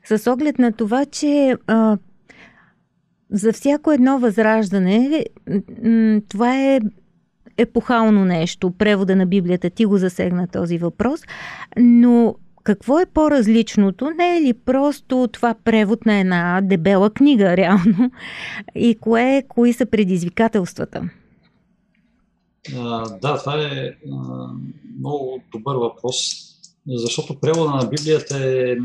с 0.05 0.31
оглед 0.31 0.59
на 0.59 0.71
това, 0.71 1.05
че 1.05 1.55
а, 1.67 1.97
за 3.31 3.53
всяко 3.53 3.91
едно 3.91 4.19
възраждане 4.19 5.25
това 6.29 6.57
е 6.57 6.79
епохално 7.57 8.25
нещо, 8.25 8.71
превода 8.71 9.15
на 9.15 9.25
Библията, 9.25 9.69
ти 9.69 9.85
го 9.85 9.97
засегна 9.97 10.47
този 10.47 10.77
въпрос, 10.77 11.21
но 11.77 12.35
какво 12.63 12.99
е 12.99 13.05
по-различното? 13.05 14.11
Не 14.17 14.37
е 14.37 14.41
ли 14.41 14.53
просто 14.53 15.29
това 15.31 15.55
превод 15.63 16.05
на 16.05 16.19
една 16.19 16.61
дебела 16.63 17.09
книга, 17.09 17.45
реално? 17.57 18.11
И 18.75 18.95
кое, 18.95 19.43
кои 19.47 19.73
са 19.73 19.85
предизвикателствата? 19.85 21.09
Да, 23.21 23.39
това 23.39 23.63
е 23.63 23.95
много 24.99 25.43
добър 25.51 25.75
въпрос 25.75 26.51
защото 26.87 27.39
превода 27.39 27.69
на 27.69 27.85
Библията 27.85 28.37
е 28.37 28.75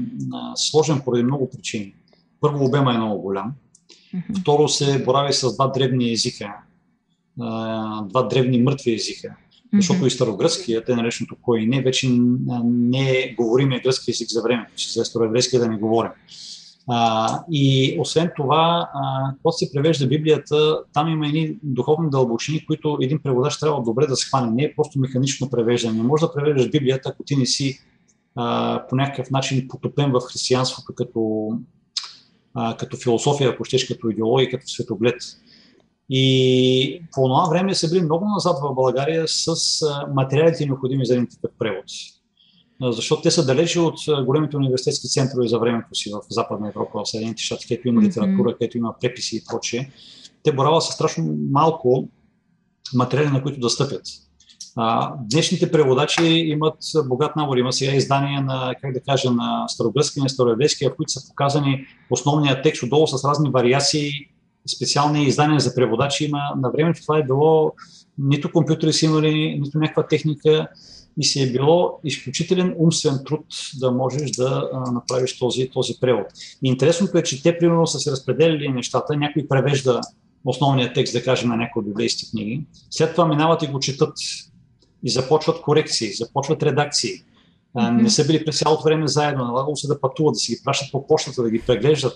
сложен 0.54 1.00
поради 1.04 1.22
много 1.22 1.50
причини. 1.50 1.94
Първо, 2.40 2.64
обема 2.64 2.94
е 2.94 2.98
много 2.98 3.22
голям. 3.22 3.52
Второ, 4.40 4.68
се 4.68 5.04
борави 5.04 5.32
с 5.32 5.54
два 5.54 5.66
древни 5.66 6.12
езика, 6.12 6.54
два 8.04 8.22
древни 8.30 8.62
мъртви 8.62 8.94
езика. 8.94 9.36
Защото 9.74 10.06
и 10.06 10.10
старогръцкият, 10.10 10.86
те 10.86 10.94
нареченото 10.94 11.36
кой 11.42 11.66
не, 11.66 11.82
вече 11.82 12.08
не 12.64 13.10
е 13.10 13.34
говоримия 13.34 13.80
гръцки 13.80 14.10
език 14.10 14.28
за 14.30 14.42
времето, 14.42 14.72
че 14.76 14.92
за 14.92 15.04
староеврейския 15.04 15.60
да 15.60 15.68
не 15.68 15.76
говорим. 15.76 16.10
А, 16.88 17.44
и 17.50 17.96
освен 18.00 18.30
това, 18.36 18.90
а, 18.94 19.32
когато 19.42 19.56
се 19.56 19.72
превежда 19.72 20.06
Библията, 20.06 20.82
там 20.92 21.08
има 21.08 21.26
едни 21.26 21.58
духовни 21.62 22.10
дълбочини, 22.10 22.66
които 22.66 22.98
един 23.00 23.22
преводач 23.22 23.58
трябва 23.58 23.82
добре 23.82 24.06
да 24.06 24.16
схване. 24.16 24.50
Не 24.50 24.62
е 24.62 24.74
просто 24.76 24.98
механично 24.98 25.50
превеждане. 25.50 25.98
Не 25.98 26.02
може 26.02 26.20
да 26.20 26.34
превеждаш 26.34 26.70
Библията, 26.70 27.08
ако 27.08 27.22
ти 27.22 27.36
не 27.36 27.46
си 27.46 27.78
а, 28.34 28.82
по 28.88 28.96
някакъв 28.96 29.30
начин 29.30 29.68
потопен 29.68 30.12
в 30.12 30.20
християнството 30.20 30.94
като, 30.94 31.48
а, 32.54 32.76
като 32.76 32.96
философия, 32.96 33.50
ако 33.50 33.64
щеш, 33.64 33.84
като 33.84 34.10
идеология, 34.10 34.50
като 34.50 34.68
светоглед. 34.68 35.16
И 36.10 37.02
по 37.12 37.22
това 37.22 37.48
време 37.50 37.74
са 37.74 37.90
били 37.90 38.02
много 38.02 38.24
назад 38.28 38.56
в 38.62 38.74
България 38.74 39.28
с 39.28 39.54
материалите 40.14 40.66
необходими 40.66 41.06
за 41.06 41.14
един 41.14 41.26
такъв 41.26 41.50
превод 41.58 41.84
защото 42.82 43.22
те 43.22 43.30
са 43.30 43.46
далече 43.46 43.80
от 43.80 43.98
големите 44.24 44.56
университетски 44.56 45.08
центрове 45.08 45.48
за 45.48 45.58
времето 45.58 45.94
си 45.94 46.10
в 46.10 46.20
Западна 46.30 46.68
Европа, 46.68 47.00
в 47.04 47.08
Съединените 47.08 47.42
щати, 47.42 47.68
където 47.68 47.88
има 47.88 48.02
литература, 48.02 48.52
където 48.52 48.78
има 48.78 48.94
преписи 49.00 49.36
и 49.36 49.44
прочее. 49.50 49.90
Те 50.42 50.52
борават 50.52 50.82
с 50.82 50.86
страшно 50.86 51.36
малко 51.50 52.08
материали, 52.94 53.30
на 53.30 53.42
които 53.42 53.60
да 53.60 53.70
стъпят. 53.70 54.02
А, 54.76 55.14
днешните 55.30 55.70
преводачи 55.70 56.24
имат 56.24 56.74
богат 57.08 57.36
набор. 57.36 57.56
Има 57.56 57.72
сега 57.72 57.92
издания 57.92 58.42
на, 58.42 58.74
как 58.82 58.92
да 58.92 59.00
кажа, 59.00 59.30
на 59.30 59.68
старогръцки, 59.68 60.20
на 60.20 60.28
староеврейски, 60.28 60.86
в 60.86 60.96
които 60.96 61.12
са 61.12 61.28
показани 61.28 61.86
основния 62.10 62.62
текст 62.62 62.82
отдолу 62.82 63.06
с 63.06 63.24
разни 63.28 63.50
вариации, 63.50 64.10
специални 64.76 65.24
издания 65.24 65.60
за 65.60 65.74
преводачи 65.74 66.24
има. 66.24 66.40
На 66.56 66.70
времето 66.70 67.02
това 67.02 67.18
е 67.18 67.24
било 67.24 67.72
нито 68.18 68.52
компютри 68.52 68.92
си 68.92 69.04
имали, 69.04 69.58
нито 69.60 69.78
някаква 69.78 70.06
техника 70.06 70.68
и 71.18 71.24
си 71.24 71.42
е 71.42 71.52
било 71.52 72.00
изключителен 72.04 72.74
умствен 72.78 73.18
труд 73.26 73.46
да 73.80 73.90
можеш 73.90 74.30
да 74.30 74.70
а, 74.72 74.90
направиш 74.90 75.38
този, 75.38 75.68
този 75.68 75.92
превод. 76.00 76.26
И 76.62 76.68
интересното 76.68 77.18
е, 77.18 77.22
че 77.22 77.42
те 77.42 77.58
примерно 77.58 77.86
са 77.86 77.98
се 77.98 78.10
разпределили 78.10 78.68
нещата, 78.68 79.16
някой 79.16 79.48
превежда 79.48 80.00
основния 80.44 80.92
текст, 80.92 81.12
да 81.12 81.22
кажем, 81.22 81.48
на 81.48 81.56
някои 81.56 81.80
от 81.80 81.86
библейски 81.86 82.30
книги, 82.30 82.64
след 82.90 83.10
това 83.10 83.26
минават 83.26 83.62
и 83.62 83.66
го 83.66 83.80
четат 83.80 84.14
и 85.04 85.10
започват 85.10 85.62
корекции, 85.62 86.12
започват 86.12 86.62
редакции. 86.62 87.10
Mm-hmm. 87.76 88.02
Не 88.02 88.10
са 88.10 88.26
били 88.26 88.44
през 88.44 88.58
цялото 88.58 88.82
време 88.82 89.08
заедно, 89.08 89.44
налагало 89.44 89.76
се 89.76 89.86
да 89.86 90.00
пътуват, 90.00 90.32
да 90.32 90.38
си 90.38 90.54
ги 90.54 90.60
пращат 90.64 90.92
по 90.92 91.06
почтата, 91.06 91.42
да 91.42 91.50
ги 91.50 91.62
преглеждат. 91.66 92.14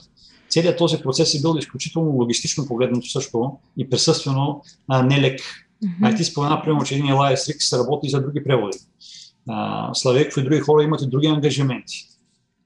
Целият 0.49 0.79
този 0.79 0.99
процес 0.99 1.35
е 1.35 1.41
бил 1.41 1.59
изключително 1.59 2.11
логистично 2.11 2.67
погледнато 2.67 3.07
също 3.07 3.53
и 3.77 3.91
присъствено 3.91 4.63
нелек 5.05 5.41
Mm-hmm. 5.85 6.07
Ай 6.07 6.15
ти 6.15 6.25
спомена, 6.25 6.63
примерно, 6.63 6.85
че 6.85 6.95
един 6.95 7.09
Елайс 7.09 7.49
Рикс 7.49 7.73
работи 7.73 8.09
за 8.09 8.23
други 8.23 8.45
преводи. 8.45 8.79
Славеков 9.93 10.37
и 10.37 10.43
други 10.43 10.61
хора 10.61 10.83
имат 10.83 11.03
и 11.03 11.07
други 11.07 11.27
ангажименти. 11.27 12.07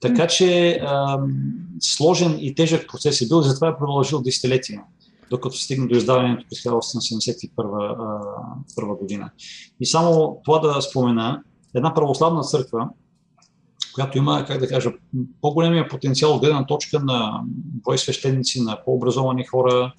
Така 0.01 0.27
че 0.27 0.81
а, 0.83 1.19
сложен 1.81 2.37
и 2.41 2.55
тежък 2.55 2.89
процес 2.89 3.21
е 3.21 3.27
бил 3.27 3.41
и 3.41 3.49
затова 3.49 3.69
е 3.69 3.79
продължил 3.79 4.23
десетилетия, 4.23 4.83
докато 5.31 5.57
стигна 5.57 5.89
до 5.89 5.97
издаването 5.97 6.45
през 6.51 6.63
1871 6.63 8.99
година. 8.99 9.31
И 9.81 9.87
само 9.87 10.41
това 10.45 10.59
да 10.59 10.83
спомена, 10.83 11.43
една 11.75 11.95
православна 11.95 12.43
църква, 12.43 12.89
която 13.95 14.19
има, 14.19 14.45
как 14.47 14.61
да 14.61 14.69
кажа, 14.69 14.93
по-големия 15.41 15.89
потенциал 15.89 16.35
от 16.35 16.41
гледна 16.41 16.67
точка 16.67 17.01
на 17.01 17.41
брой 17.85 17.99
свещеници, 17.99 18.63
на 18.63 18.85
по-образовани 18.85 19.45
хора, 19.45 19.93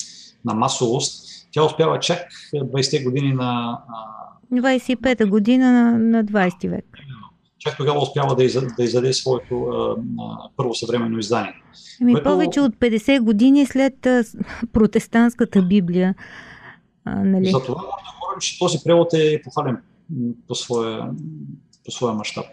на 0.46 0.54
масовост, 0.54 1.35
Тя 1.56 1.66
успява 1.66 2.00
чак 2.00 2.20
20-те 2.54 3.04
години 3.04 3.34
на... 3.34 3.80
25-та 4.54 5.26
година 5.26 5.72
на, 5.72 5.98
на 6.00 6.26
20 6.26 6.70
век. 6.70 6.86
Чак 7.60 7.78
тогава 7.78 8.00
успява 8.00 8.36
да, 8.36 8.44
из, 8.44 8.54
да 8.78 8.84
издаде 8.84 9.14
своето 9.14 9.64
а, 9.64 9.96
първо 10.58 10.76
съвременно 10.76 11.20
издание. 11.20 11.54
Ами 12.02 12.14
което... 12.14 12.30
повече 12.30 12.62
от 12.62 12.76
50 12.76 13.20
години 13.20 13.66
след 13.66 14.06
а, 14.06 14.24
протестантската 14.74 15.62
Библия. 15.62 16.16
А, 17.06 17.16
нали? 17.16 17.46
За 17.46 17.64
това 17.64 17.82
да 17.82 18.20
говорим, 18.22 18.40
че 18.42 18.60
този 18.60 18.78
превод 18.84 19.14
е 19.14 19.42
похвален 19.44 19.78
по 20.48 20.56
своя, 20.56 21.10
по 21.86 21.92
своя 21.92 22.14
мащаб. 22.14 22.46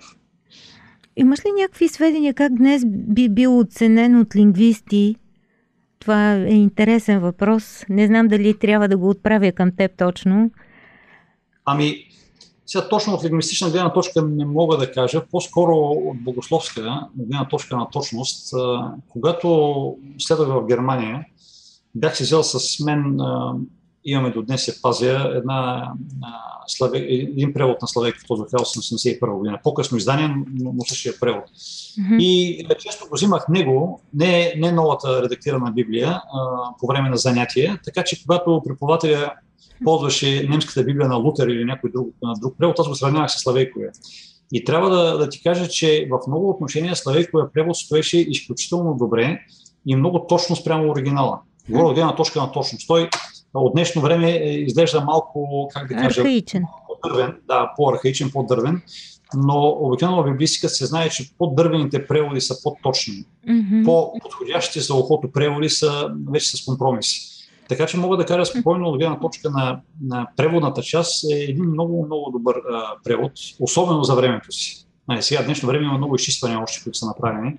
Имаш 1.17 1.41
ли 1.41 1.49
някакви 1.61 1.89
сведения 1.89 2.35
как 2.35 2.57
днес 2.57 2.83
би 2.87 3.29
бил 3.29 3.59
оценен 3.59 4.21
от 4.21 4.37
лингвисти? 4.37 5.17
Това 6.03 6.33
е 6.33 6.45
интересен 6.45 7.21
въпрос. 7.21 7.85
Не 7.89 8.07
знам 8.07 8.29
дали 8.29 8.59
трябва 8.59 8.89
да 8.89 8.97
го 8.97 9.09
отправя 9.09 9.53
към 9.53 9.77
теб 9.77 9.97
точно. 9.99 10.51
Ами, 11.65 12.05
сега 12.67 12.89
точно 12.89 13.15
от 13.15 13.25
лингвистична 13.25 13.71
гледна 13.71 13.93
точка 13.93 14.23
не 14.23 14.45
мога 14.45 14.77
да 14.77 14.93
кажа, 14.93 15.27
по-скоро 15.31 15.77
от 15.77 16.23
богословска 16.23 17.09
гледна 17.17 17.49
точка 17.49 17.77
на 17.77 17.91
точност. 17.91 18.55
Когато 19.09 19.97
следвах 20.19 20.49
в 20.49 20.67
Германия, 20.67 21.27
бях 21.95 22.17
си 22.17 22.23
взел 22.23 22.43
с 22.43 22.85
мен 22.85 23.17
имаме 24.05 24.31
до 24.31 24.43
днес 24.43 24.65
се 24.65 24.83
пазя 24.83 25.33
една, 25.35 25.93
славе, 26.67 26.99
един 26.99 27.53
превод 27.53 27.83
на 27.83 27.89
Славейк 27.89 28.17
в 28.17 28.27
този 28.27 28.43
1981 28.43 29.39
година. 29.39 29.59
По-късно 29.63 29.99
издание, 29.99 30.29
но, 30.29 30.73
но 30.73 30.85
същия 30.85 31.15
превод. 31.21 31.45
Mm-hmm. 31.45 32.19
И 32.19 32.67
често 32.79 33.09
го 33.09 33.15
взимах 33.15 33.49
него, 33.49 34.01
не, 34.15 34.55
не 34.57 34.73
новата 34.73 35.23
редактирана 35.23 35.73
Библия, 35.73 36.09
а, 36.09 36.21
по 36.81 36.87
време 36.87 37.11
на 37.11 37.17
занятия, 37.17 37.81
така 37.85 38.05
че 38.05 38.23
когато 38.23 38.63
преподавателя 38.67 39.33
ползваше 39.85 40.47
немската 40.49 40.85
Библия 40.85 41.09
на 41.09 41.17
Лутер 41.17 41.47
или 41.47 41.65
някой 41.65 41.91
друг, 41.91 42.09
на 42.23 42.35
друг 42.41 42.59
превод, 42.59 42.79
аз 42.79 42.89
го 42.89 42.95
сравнявах 42.95 43.31
с 43.31 43.43
Славейковия. 43.43 43.91
И 44.53 44.65
трябва 44.65 44.91
да, 44.91 45.19
да 45.19 45.29
ти 45.29 45.43
кажа, 45.43 45.69
че 45.69 46.09
в 46.11 46.19
много 46.29 46.51
отношения 46.51 46.97
Славейковия 46.97 47.53
превод 47.53 47.77
стоеше 47.77 48.19
изключително 48.19 48.95
добре 48.95 49.41
и 49.87 49.97
много 49.97 50.27
точно 50.29 50.57
спрямо 50.57 50.91
оригинала. 50.91 51.41
Говоря 51.71 51.87
от 51.87 51.95
гледна 51.95 52.15
точка 52.17 52.41
на 52.41 52.53
точност. 52.53 52.89
Той 52.89 53.09
от 53.55 53.73
днешно 53.73 54.03
време 54.03 54.31
е, 54.31 54.49
изглежда 54.49 55.01
малко, 55.01 55.69
как 55.75 55.89
да 55.89 55.95
кажа, 55.95 56.21
архаичен. 56.21 56.63
по-дървен, 56.87 57.37
да, 57.49 57.73
по-архаичен, 57.77 58.31
по-дървен, 58.31 58.83
но 59.37 59.77
обикновено 59.81 60.23
в 60.23 60.31
библистика 60.31 60.69
се 60.69 60.87
знае, 60.87 61.09
че 61.09 61.31
по-дървените 61.39 62.07
преводи 62.07 62.41
са 62.41 62.63
по-точни. 62.63 63.25
Mm-hmm. 63.49 63.85
По-подходящите 63.85 64.81
за 64.81 64.95
ухото 64.95 65.33
преводи 65.33 65.69
са 65.69 66.11
вече 66.31 66.57
с 66.57 66.65
компромиси. 66.65 67.29
Така 67.69 67.87
че 67.87 67.97
мога 67.97 68.17
да 68.17 68.27
кажа 68.27 68.47
спокойно 68.47 68.89
от 68.89 68.99
гледна 68.99 69.21
точка 69.21 69.51
на, 69.51 69.81
на 70.03 70.29
преводната 70.37 70.83
част 70.83 71.25
е 71.33 71.35
един 71.35 71.65
много, 71.65 72.07
много 72.07 72.31
добър 72.31 72.57
а, 72.73 72.85
превод, 73.05 73.33
особено 73.61 74.05
за 74.05 74.15
времето 74.15 74.53
си. 74.53 74.87
Нали, 75.09 75.23
сега, 75.23 75.43
днешно 75.43 75.67
време 75.67 75.85
има 75.85 75.99
много 75.99 76.15
изчиствания 76.15 76.63
още, 76.63 76.83
които 76.83 76.99
са 76.99 77.07
направени 77.07 77.57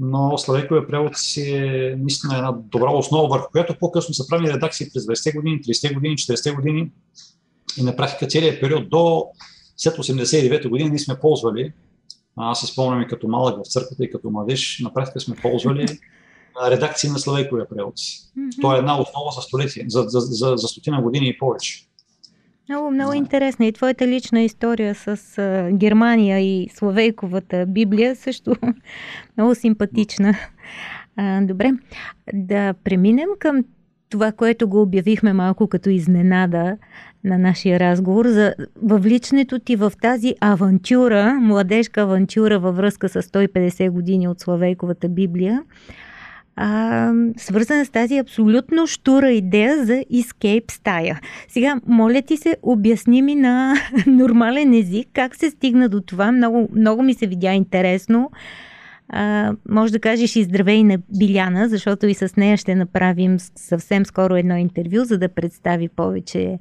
но 0.00 0.38
Славейковия 0.38 0.86
превод 0.86 1.16
си 1.16 1.50
е 1.50 1.96
наистина 1.98 2.36
една 2.36 2.52
добра 2.52 2.90
основа, 2.90 3.28
върху 3.28 3.50
която 3.52 3.78
по-късно 3.80 4.14
са 4.14 4.26
правени 4.28 4.52
редакции 4.52 4.90
през 4.94 5.04
20-те 5.06 5.32
години, 5.32 5.60
30-те 5.60 5.94
години, 5.94 6.16
40-те 6.16 6.50
години 6.50 6.90
и 7.78 7.82
на 7.82 7.96
практика 7.96 8.26
целият 8.26 8.60
период 8.60 8.90
до 8.90 9.26
след 9.76 9.96
89-та 9.96 10.68
година 10.68 10.90
ние 10.90 10.98
сме 10.98 11.20
ползвали, 11.20 11.72
аз 12.36 12.60
се 12.60 12.66
спомням 12.66 13.02
и 13.02 13.06
като 13.06 13.28
малък 13.28 13.64
в 13.64 13.70
църквата 13.70 14.04
и 14.04 14.10
като 14.10 14.30
младеж, 14.30 14.80
на 14.82 14.94
практика 14.94 15.20
сме 15.20 15.36
ползвали 15.36 15.86
редакции 16.70 17.10
на 17.10 17.18
Славейковия 17.18 17.68
превод. 17.68 17.96
Mm-hmm. 17.96 18.74
Е 18.74 18.78
една 18.78 19.00
основа 19.00 19.30
за 19.32 19.42
столетие, 19.42 19.84
за, 19.88 20.04
за, 20.06 20.20
за, 20.20 20.56
за 20.56 20.68
стотина 20.68 21.02
години 21.02 21.28
и 21.28 21.38
повече. 21.38 21.86
Много, 22.68 22.90
много 22.90 23.12
интересна. 23.12 23.66
И 23.66 23.72
твоята 23.72 24.06
лична 24.06 24.40
история 24.40 24.94
с 24.94 25.38
а, 25.38 25.70
Германия 25.72 26.40
и 26.40 26.68
Словейковата 26.74 27.66
Библия 27.66 28.16
също 28.16 28.56
много 29.36 29.54
симпатична. 29.54 30.34
А, 31.16 31.40
добре, 31.40 31.72
да 32.34 32.74
преминем 32.84 33.28
към 33.38 33.64
това, 34.10 34.32
което 34.32 34.68
го 34.68 34.82
обявихме 34.82 35.32
малко 35.32 35.66
като 35.66 35.90
изненада 35.90 36.76
на 37.24 37.38
нашия 37.38 37.80
разговор, 37.80 38.26
за 38.26 38.54
въвличането 38.82 39.58
ти 39.58 39.76
в 39.76 39.92
тази 40.02 40.34
авантюра, 40.40 41.34
младежка 41.34 42.00
авантюра 42.00 42.58
във 42.58 42.76
връзка 42.76 43.08
с 43.08 43.22
150 43.22 43.90
години 43.90 44.28
от 44.28 44.40
Славейковата 44.40 45.08
Библия 45.08 45.62
а, 46.56 47.12
свързана 47.36 47.84
с 47.84 47.90
тази 47.90 48.18
абсолютно 48.18 48.86
штура 48.86 49.30
идея 49.30 49.84
за 49.84 49.92
escape 49.92 50.72
стая. 50.72 51.20
Сега, 51.48 51.80
моля 51.86 52.22
ти 52.22 52.36
се, 52.36 52.56
обясни 52.62 53.22
ми 53.22 53.34
на 53.34 53.74
нормален 54.06 54.74
език 54.74 55.08
как 55.12 55.36
се 55.36 55.50
стигна 55.50 55.88
до 55.88 56.00
това. 56.00 56.32
Много, 56.32 56.68
много 56.74 57.02
ми 57.02 57.14
се 57.14 57.26
видя 57.26 57.52
интересно. 57.52 58.30
А, 59.08 59.52
може 59.68 59.92
да 59.92 60.00
кажеш 60.00 60.36
и 60.36 60.44
здравей 60.44 60.84
на 60.84 60.98
Биляна, 61.18 61.68
защото 61.68 62.06
и 62.06 62.14
с 62.14 62.36
нея 62.36 62.56
ще 62.56 62.74
направим 62.74 63.38
съвсем 63.38 64.06
скоро 64.06 64.36
едно 64.36 64.56
интервю, 64.56 65.04
за 65.04 65.18
да 65.18 65.28
представи 65.28 65.88
повече 65.88 66.58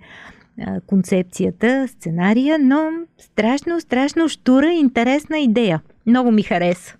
концепцията, 0.87 1.87
сценария, 1.87 2.59
но 2.59 2.89
страшно, 3.17 3.81
страшно 3.81 4.29
штура, 4.29 4.73
интересна 4.73 5.39
идея. 5.39 5.81
Много 6.05 6.31
ми 6.31 6.43
хареса. 6.43 6.95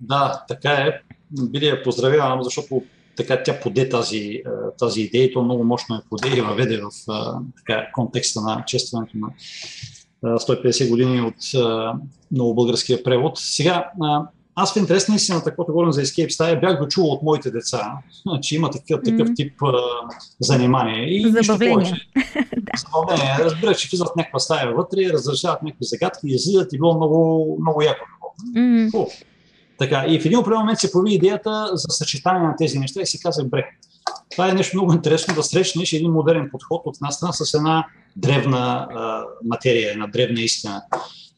Да, 0.00 0.44
така 0.48 0.70
е 0.70 1.00
били 1.30 1.66
я 1.66 1.82
поздравявам, 1.82 2.42
защото 2.42 2.82
така 3.16 3.42
тя 3.42 3.60
поде 3.60 3.88
тази, 3.88 4.42
тази 4.78 5.02
идея 5.02 5.24
и 5.24 5.32
то 5.32 5.42
много 5.42 5.64
мощно 5.64 5.94
я 5.94 6.02
поде 6.10 6.36
и 6.36 6.40
въведе 6.40 6.80
в 6.80 6.90
така, 7.56 7.86
контекста 7.92 8.40
на 8.40 8.64
честването 8.66 9.16
на 9.16 9.28
150 10.38 10.88
години 10.88 11.20
от 11.20 11.36
новобългарския 12.32 13.02
превод. 13.02 13.38
Сега, 13.38 13.90
аз 14.60 14.72
в 14.72 14.76
интерес 14.76 15.08
на 15.08 15.14
истината, 15.14 15.54
когато 15.54 15.72
говорим 15.72 15.92
за 15.92 16.02
Escape 16.02 16.28
Style, 16.28 16.60
бях 16.60 16.78
го 16.78 16.88
чувал 16.88 17.10
от 17.10 17.22
моите 17.22 17.50
деца, 17.50 17.92
че 18.42 18.56
има 18.56 18.70
такъв, 18.70 19.00
такъв 19.04 19.28
тип 19.36 19.52
а, 19.62 19.72
занимание. 20.40 21.04
И 21.04 21.32
Забавление. 21.42 21.92
Забавление. 22.76 23.36
Разбира, 23.38 23.74
че 23.74 23.88
влизат 23.88 24.16
някаква 24.16 24.38
стая 24.38 24.74
вътре, 24.74 25.12
разрешават 25.12 25.62
някакви 25.62 25.84
загадки, 25.84 26.26
излизат 26.26 26.72
и 26.72 26.78
било 26.78 26.96
много, 26.96 27.56
много 27.60 27.82
яко. 27.82 28.04
Mm-hmm. 28.56 29.08
Така, 29.78 30.04
и 30.08 30.20
в 30.20 30.24
един 30.24 30.38
определен 30.38 30.60
момент 30.60 30.78
се 30.78 30.92
появи 30.92 31.14
идеята 31.14 31.70
за 31.72 31.86
съчетание 31.88 32.42
на 32.42 32.56
тези 32.56 32.78
неща 32.78 33.00
и 33.00 33.06
си 33.06 33.20
казах, 33.20 33.48
бре, 33.48 33.64
това 34.30 34.48
е 34.48 34.54
нещо 34.54 34.76
много 34.76 34.92
интересно 34.92 35.34
да 35.34 35.42
срещнеш 35.42 35.92
един 35.92 36.12
модерен 36.12 36.48
подход 36.52 36.82
от 36.84 36.96
една 36.96 37.10
страна 37.10 37.32
с 37.32 37.54
една 37.54 37.86
древна 38.16 38.88
а, 38.90 39.24
материя, 39.44 39.92
една 39.92 40.06
древна 40.06 40.40
истина. 40.40 40.82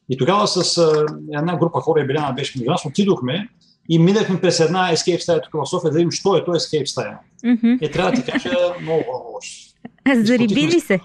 И 0.09 0.17
тогава 0.17 0.49
с 0.49 0.79
а, 0.79 1.07
една 1.33 1.57
група 1.57 1.81
хора, 1.81 2.07
Беляна 2.07 2.33
беше 2.33 2.65
нас, 2.65 2.85
отидохме 2.85 3.49
и 3.89 3.99
минахме 3.99 4.41
през 4.41 4.61
една 4.61 4.93
escape 4.93 5.19
стая 5.19 5.41
тук 5.43 5.53
в 5.53 5.71
София 5.71 5.91
да 5.91 5.97
видим, 5.97 6.11
що 6.11 6.37
е 6.37 6.45
то 6.45 6.51
escape 6.51 6.85
стая. 6.85 7.19
Mm-hmm. 7.45 7.79
Е, 7.83 7.91
трябва 7.91 8.11
да 8.11 8.23
ти 8.23 8.33
кажа 8.33 8.57
много, 8.83 9.33
лошо. 9.35 9.71
Зариби 10.25 10.67
ли 10.67 10.81
се? 10.81 11.01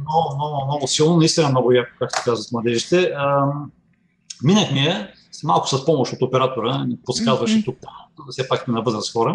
Много, 0.00 0.34
много, 0.34 0.64
много 0.66 0.86
силно, 0.86 1.16
наистина 1.16 1.48
много 1.48 1.72
яко, 1.72 1.90
както 1.98 2.22
казват 2.24 2.52
младежите. 2.52 3.12
А, 3.16 3.46
минахме 4.42 4.80
я 4.80 5.08
малко 5.44 5.68
с 5.68 5.84
помощ 5.84 6.12
от 6.12 6.22
оператора, 6.22 6.84
ни 6.84 6.96
подсказваше 7.06 7.64
тук, 7.64 7.76
все 8.30 8.48
пак 8.48 8.68
на 8.68 8.82
възраст 8.82 9.12
хора. 9.12 9.32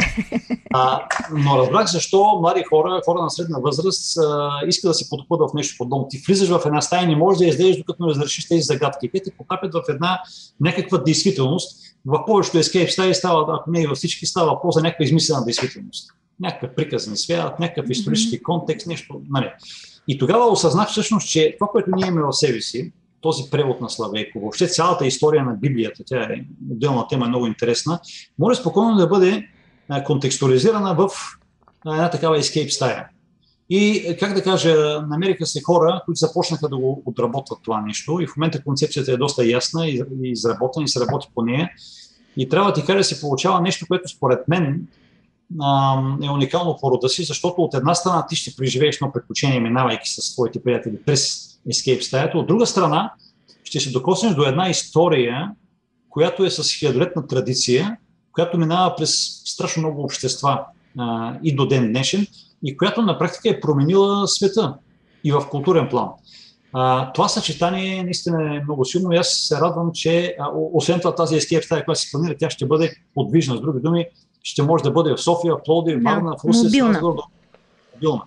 А, 0.73 1.07
но 1.33 1.57
разбрах 1.57 1.87
защо 1.87 2.37
млади 2.41 2.63
хора, 2.69 3.01
хора 3.05 3.21
на 3.21 3.29
средна 3.29 3.59
възраст, 3.59 4.17
а, 4.17 4.51
искат 4.67 4.89
да 4.89 4.93
се 4.93 5.09
потопат 5.09 5.39
в 5.39 5.53
нещо 5.53 5.75
подобно. 5.77 6.07
Ти 6.09 6.21
влизаш 6.27 6.49
в 6.49 6.61
една 6.65 6.81
стая 6.81 7.03
и 7.03 7.07
не 7.07 7.15
можеш 7.15 7.39
да 7.39 7.45
излезеш, 7.45 7.77
докато 7.77 8.03
не 8.05 8.09
разрешиш 8.09 8.47
тези 8.47 8.61
загадки. 8.61 9.09
Те 9.11 9.21
те 9.23 9.31
потапят 9.37 9.73
в 9.73 9.81
една 9.89 10.19
някаква 10.61 10.97
действителност. 10.97 11.79
В 12.05 12.25
повечето 12.25 12.57
escape 12.57 12.89
стаи 12.89 13.13
става, 13.15 13.55
ако 13.55 13.71
не 13.71 13.81
и 13.81 13.87
във 13.87 13.97
всички, 13.97 14.25
става 14.25 14.61
по 14.61 14.71
за 14.71 14.81
някаква 14.81 15.05
измислена 15.05 15.45
действителност. 15.45 16.11
Някакъв 16.39 16.75
приказен 16.75 17.17
свят, 17.17 17.59
някакъв 17.59 17.89
исторически 17.89 18.43
контекст, 18.43 18.87
нещо. 18.87 19.21
Нали. 19.29 19.51
И 20.07 20.17
тогава 20.17 20.51
осъзнах 20.51 20.89
всъщност, 20.89 21.29
че 21.29 21.55
това, 21.59 21.67
което 21.71 21.89
ние 21.95 22.07
имаме 22.07 22.27
в 22.27 22.33
себе 22.33 22.61
си, 22.61 22.91
този 23.21 23.43
превод 23.51 23.81
на 23.81 23.89
Славейко, 23.89 24.39
въобще 24.39 24.67
цялата 24.67 25.07
история 25.07 25.43
на 25.43 25.53
Библията, 25.53 26.03
тя 26.05 26.23
е 26.23 26.45
отделна 26.71 27.07
тема, 27.07 27.27
много 27.27 27.47
интересна, 27.47 27.99
може 28.39 28.59
спокойно 28.59 28.95
да 28.95 29.07
бъде 29.07 29.47
контекстуализирана 30.05 30.95
в 30.95 31.09
една 31.85 32.09
такава 32.09 32.39
escape 32.39 32.69
стая. 32.69 33.07
И, 33.69 34.15
как 34.19 34.33
да 34.33 34.43
кажа, 34.43 35.01
намериха 35.09 35.45
се 35.45 35.61
хора, 35.61 36.01
които 36.05 36.19
започнаха 36.19 36.69
да 36.69 36.77
го 36.77 37.03
отработват 37.05 37.59
това 37.63 37.81
нещо 37.81 38.19
и 38.21 38.27
в 38.27 38.37
момента 38.37 38.63
концепцията 38.63 39.11
е 39.11 39.17
доста 39.17 39.45
ясна 39.45 39.87
и 39.87 40.03
изработена 40.23 40.83
и 40.83 40.87
се 40.87 40.99
работи 40.99 41.27
по 41.35 41.41
нея. 41.41 41.69
И 42.37 42.49
трябва 42.49 42.71
да 42.71 42.73
ти 42.73 42.85
кажа, 42.85 42.97
да 42.97 43.03
се 43.03 43.21
получава 43.21 43.61
нещо, 43.61 43.85
което 43.87 44.09
според 44.09 44.47
мен 44.47 44.87
е 46.23 46.29
уникално 46.29 46.77
по 46.81 46.91
рода 46.91 47.09
си, 47.09 47.23
защото 47.23 47.61
от 47.61 47.73
една 47.73 47.95
страна 47.95 48.25
ти 48.29 48.35
ще 48.35 48.55
преживееш 48.55 48.95
едно 48.95 49.11
приключение, 49.11 49.59
минавайки 49.59 50.09
с 50.09 50.33
твоите 50.33 50.63
приятели 50.63 50.97
през 51.05 51.48
escape 51.67 52.01
стаята. 52.01 52.37
От 52.37 52.47
друга 52.47 52.65
страна, 52.65 53.13
ще 53.63 53.79
се 53.79 53.91
докоснеш 53.91 54.35
до 54.35 54.43
една 54.43 54.69
история, 54.69 55.51
която 56.09 56.45
е 56.45 56.49
с 56.49 56.79
хилядолетна 56.79 57.27
традиция, 57.27 57.97
която 58.31 58.57
минава 58.57 58.95
през 58.95 59.41
страшно 59.45 59.81
много 59.81 60.03
общества 60.03 60.65
а, 60.97 61.33
и 61.43 61.55
до 61.55 61.67
ден 61.67 61.87
днешен. 61.87 62.27
и 62.63 62.77
която 62.77 63.01
на 63.01 63.17
практика 63.17 63.49
е 63.49 63.59
променила 63.59 64.27
света 64.27 64.75
и 65.23 65.31
в 65.31 65.45
културен 65.49 65.89
план. 65.89 66.09
А, 66.73 67.13
това 67.13 67.27
съчетание 67.27 68.03
наистина 68.03 68.55
е 68.55 68.63
много 68.63 68.85
силно 68.85 69.13
и 69.13 69.17
аз 69.17 69.29
се 69.29 69.55
радвам, 69.55 69.91
че 69.93 70.35
а, 70.39 70.49
освен 70.53 70.99
това 70.99 71.15
тази 71.15 71.35
escape 71.35 71.65
стая, 71.65 71.85
която 71.85 72.01
се 72.01 72.11
планира, 72.11 72.35
тя 72.39 72.49
ще 72.49 72.65
бъде 72.65 72.95
подвижна. 73.13 73.57
С 73.57 73.61
други 73.61 73.79
думи, 73.79 74.05
ще 74.43 74.63
може 74.63 74.83
да 74.83 74.91
бъде 74.91 75.13
в 75.13 75.21
София, 75.21 75.55
в 75.55 75.63
Плодив, 75.65 75.99
в 75.99 76.03
Варна, 76.03 76.35
в 76.37 76.45
Русе, 76.47 76.63
мобилна. 76.63 77.01
А, 78.03 78.21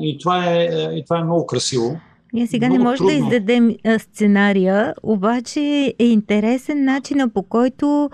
и, 0.00 0.18
това 0.20 0.46
е, 0.46 0.64
и 0.92 1.04
това 1.04 1.18
е 1.18 1.24
много 1.24 1.46
красиво. 1.46 2.00
Ние 2.32 2.46
сега 2.46 2.66
много 2.66 2.78
не 2.78 2.84
може 2.84 2.98
трудно. 2.98 3.12
да 3.12 3.18
издадем 3.18 3.76
сценария, 3.98 4.94
обаче 5.02 5.94
е 5.98 6.04
интересен 6.04 6.84
начина 6.84 7.28
по 7.28 7.42
който 7.42 8.10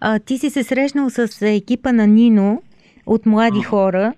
а, 0.00 0.18
ти 0.18 0.38
си 0.38 0.50
се 0.50 0.64
срещнал 0.64 1.10
с 1.10 1.42
екипа 1.42 1.92
на 1.92 2.06
Нино 2.06 2.62
от 3.06 3.26
млади 3.26 3.62
хора, 3.62 4.12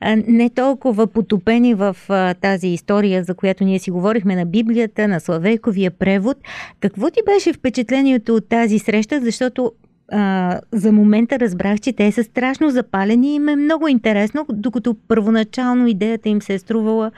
а, 0.00 0.16
не 0.28 0.50
толкова 0.50 1.06
потопени 1.06 1.74
в 1.74 1.96
а, 2.08 2.34
тази 2.34 2.68
история, 2.68 3.24
за 3.24 3.34
която 3.34 3.64
ние 3.64 3.78
си 3.78 3.90
говорихме 3.90 4.36
на 4.36 4.46
Библията, 4.46 5.08
на 5.08 5.20
Славейковия 5.20 5.90
превод. 5.90 6.36
Какво 6.80 7.10
ти 7.10 7.20
беше 7.26 7.52
впечатлението 7.52 8.34
от 8.34 8.48
тази 8.48 8.78
среща, 8.78 9.20
защото 9.20 9.72
а, 10.12 10.60
за 10.72 10.92
момента 10.92 11.38
разбрах, 11.38 11.80
че 11.80 11.92
те 11.92 12.12
са 12.12 12.24
страшно 12.24 12.70
запалени 12.70 13.32
и 13.32 13.34
им 13.34 13.48
е 13.48 13.56
много 13.56 13.88
интересно, 13.88 14.46
докато 14.48 14.96
първоначално 15.08 15.86
идеята 15.86 16.28
им 16.28 16.42
се 16.42 16.54
е 16.54 16.58
струвала 16.58 17.10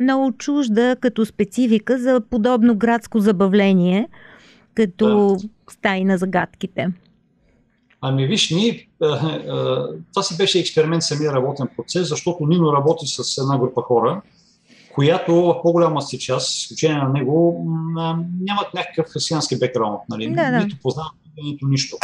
много 0.00 0.32
чужда 0.32 0.96
като 1.00 1.26
специфика 1.26 1.98
за 1.98 2.20
подобно 2.30 2.76
градско 2.76 3.20
забавление, 3.20 4.08
като 4.74 5.36
да. 5.42 5.48
стаи 5.72 6.04
на 6.04 6.18
загадките. 6.18 6.88
Ами 8.00 8.26
виж, 8.26 8.50
ние, 8.50 8.88
това 10.10 10.22
си 10.22 10.36
беше 10.36 10.58
експеримент 10.58 11.02
самия 11.02 11.32
работен 11.32 11.66
процес, 11.76 12.08
защото 12.08 12.46
Нино 12.46 12.72
работи 12.72 13.06
с 13.06 13.38
една 13.38 13.58
група 13.58 13.82
хора, 13.82 14.22
която 14.94 15.34
в 15.34 15.62
по-голяма 15.62 16.02
си 16.02 16.18
част, 16.18 16.50
с 16.50 16.60
изключение 16.60 16.96
на 16.96 17.08
него, 17.08 17.66
нямат 18.40 18.74
някакъв 18.74 19.06
християнски 19.12 19.58
бекграунд, 19.58 20.00
нали? 20.08 20.34
Да, 20.34 20.50
да. 20.50 20.58
нито 20.58 20.76
познават, 20.82 21.12
нито 21.42 21.66
нищо. 21.66 21.96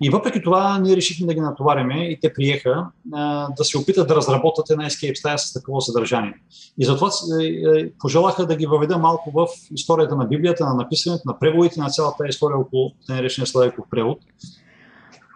И 0.00 0.10
въпреки 0.10 0.42
това 0.42 0.78
ние 0.78 0.96
решихме 0.96 1.26
да 1.26 1.34
ги 1.34 1.40
натовариме 1.40 2.08
и 2.08 2.20
те 2.20 2.32
приеха 2.32 2.86
а, 3.14 3.48
да 3.56 3.64
се 3.64 3.78
опитат 3.78 4.08
да 4.08 4.16
разработят 4.16 4.70
една 4.70 4.84
escape 4.84 5.14
стая 5.14 5.38
с 5.38 5.52
такова 5.52 5.80
съдържание. 5.80 6.34
И 6.78 6.84
затова 6.84 7.10
е, 7.40 7.44
е, 7.44 7.90
пожелаха 8.00 8.46
да 8.46 8.56
ги 8.56 8.66
въведа 8.66 8.98
малко 8.98 9.30
в 9.30 9.46
историята 9.74 10.16
на 10.16 10.24
Библията, 10.24 10.66
на 10.66 10.74
написането, 10.74 11.22
на 11.26 11.38
преводите, 11.38 11.80
на 11.80 11.90
цялата 11.90 12.28
история 12.28 12.58
около 12.58 12.92
наречения 13.08 13.46
Славиков 13.46 13.84
превод. 13.90 14.18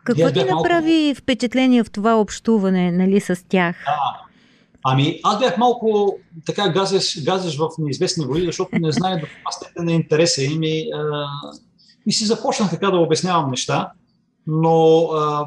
Какво 0.04 0.32
ти 0.32 0.44
направи 0.44 1.04
малко... 1.04 1.20
впечатление 1.20 1.84
в 1.84 1.90
това 1.90 2.20
общуване 2.20 2.92
нали, 2.92 3.20
с 3.20 3.44
тях? 3.48 3.76
Да. 3.86 4.26
Ами, 4.84 5.20
аз 5.22 5.38
бях 5.38 5.58
малко 5.58 6.18
така 6.46 6.68
газеш, 6.68 7.24
газеш 7.24 7.58
в 7.58 7.68
неизвестни 7.78 8.26
води, 8.26 8.46
защото 8.46 8.70
не 8.72 8.92
знае 8.92 9.14
до 9.14 9.26
каква 9.26 9.52
степен 9.52 9.88
е 9.88 9.92
интереса 9.92 10.42
им 10.42 10.62
и, 10.62 10.90
а, 10.94 11.26
и 12.06 12.12
си 12.12 12.24
започнах 12.24 12.70
така 12.70 12.90
да 12.90 12.98
обяснявам 12.98 13.50
неща 13.50 13.92
но 14.46 15.02
а, 15.04 15.46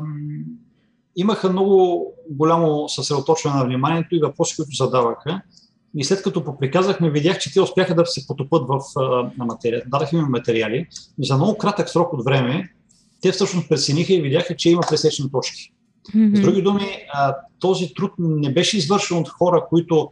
имаха 1.15 1.49
много 1.49 2.05
голямо 2.29 2.89
съсредоточване 2.89 3.57
на 3.57 3.65
вниманието 3.65 4.15
и 4.15 4.19
въпроси, 4.19 4.55
които 4.55 4.75
задаваха. 4.75 5.41
И 5.97 6.03
след 6.03 6.21
като 6.21 6.43
поприказахме, 6.43 7.09
видях, 7.09 7.39
че 7.39 7.53
те 7.53 7.61
успяха 7.61 7.95
да 7.95 8.05
се 8.05 8.27
потопат 8.27 8.67
в 8.67 8.79
а, 8.99 9.01
на 9.37 9.45
материята. 9.45 9.89
Дадах 9.89 10.13
им 10.13 10.19
материали 10.19 10.87
и 11.19 11.25
за 11.25 11.35
много 11.35 11.57
кратък 11.57 11.89
срок 11.89 12.13
от 12.13 12.23
време 12.23 12.69
те 13.21 13.31
всъщност 13.31 13.69
прецениха 13.69 14.13
и 14.13 14.21
видяха, 14.21 14.55
че 14.55 14.69
има 14.69 14.81
пресечни 14.89 15.31
точки. 15.31 15.71
Mm-hmm. 16.15 16.37
С 16.37 16.41
други 16.41 16.61
думи, 16.61 16.87
а, 17.13 17.35
този 17.59 17.93
труд 17.93 18.11
не 18.19 18.53
беше 18.53 18.77
извършен 18.77 19.17
от 19.17 19.29
хора, 19.29 19.65
които 19.69 20.11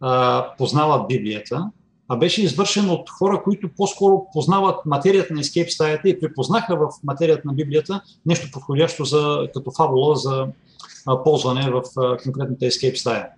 а, 0.00 0.46
познават 0.58 1.08
Библията, 1.08 1.70
а 2.08 2.16
беше 2.16 2.42
извършен 2.42 2.90
от 2.90 3.10
хора, 3.10 3.42
които 3.42 3.70
по-скоро 3.76 4.26
познават 4.32 4.86
материята 4.86 5.34
на 5.34 5.40
Escape 5.40 5.68
стаята 5.68 6.08
и 6.08 6.20
припознаха 6.20 6.76
в 6.76 6.88
материята 7.04 7.42
на 7.44 7.54
Библията 7.54 8.02
нещо 8.26 8.48
подходящо 8.52 9.04
за, 9.04 9.48
като 9.54 9.70
фабула 9.70 10.16
за 10.16 10.46
а, 11.06 11.22
ползване 11.22 11.70
в 11.70 11.82
а, 11.96 12.16
конкретната 12.16 12.64
Escape 12.64 12.94
стая. 12.94 13.28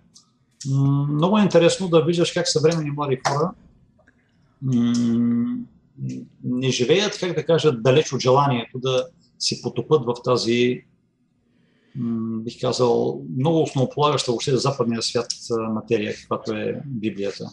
Много 1.09 1.38
е 1.38 1.42
интересно 1.42 1.88
да 1.88 2.04
виждаш 2.04 2.33
как 2.33 2.48
съвремени 2.48 2.90
млади 2.90 3.20
хора 3.28 3.50
не 6.44 6.70
живеят, 6.70 7.18
как 7.20 7.35
да 7.35 7.46
кажа, 7.46 7.72
далеч 7.72 8.12
от 8.12 8.20
желанието 8.20 8.78
да 8.78 9.06
си 9.38 9.62
потопат 9.62 10.04
в 10.06 10.14
тази, 10.24 10.85
м- 11.94 12.42
бих 12.42 12.61
казал, 12.61 13.22
много 13.38 13.62
основополагаща 13.62 14.33
въобще 14.33 14.50
за 14.50 14.56
западния 14.56 15.02
свят 15.02 15.26
материя, 15.74 16.14
каквато 16.14 16.52
е 16.52 16.83
Библията. 16.87 17.44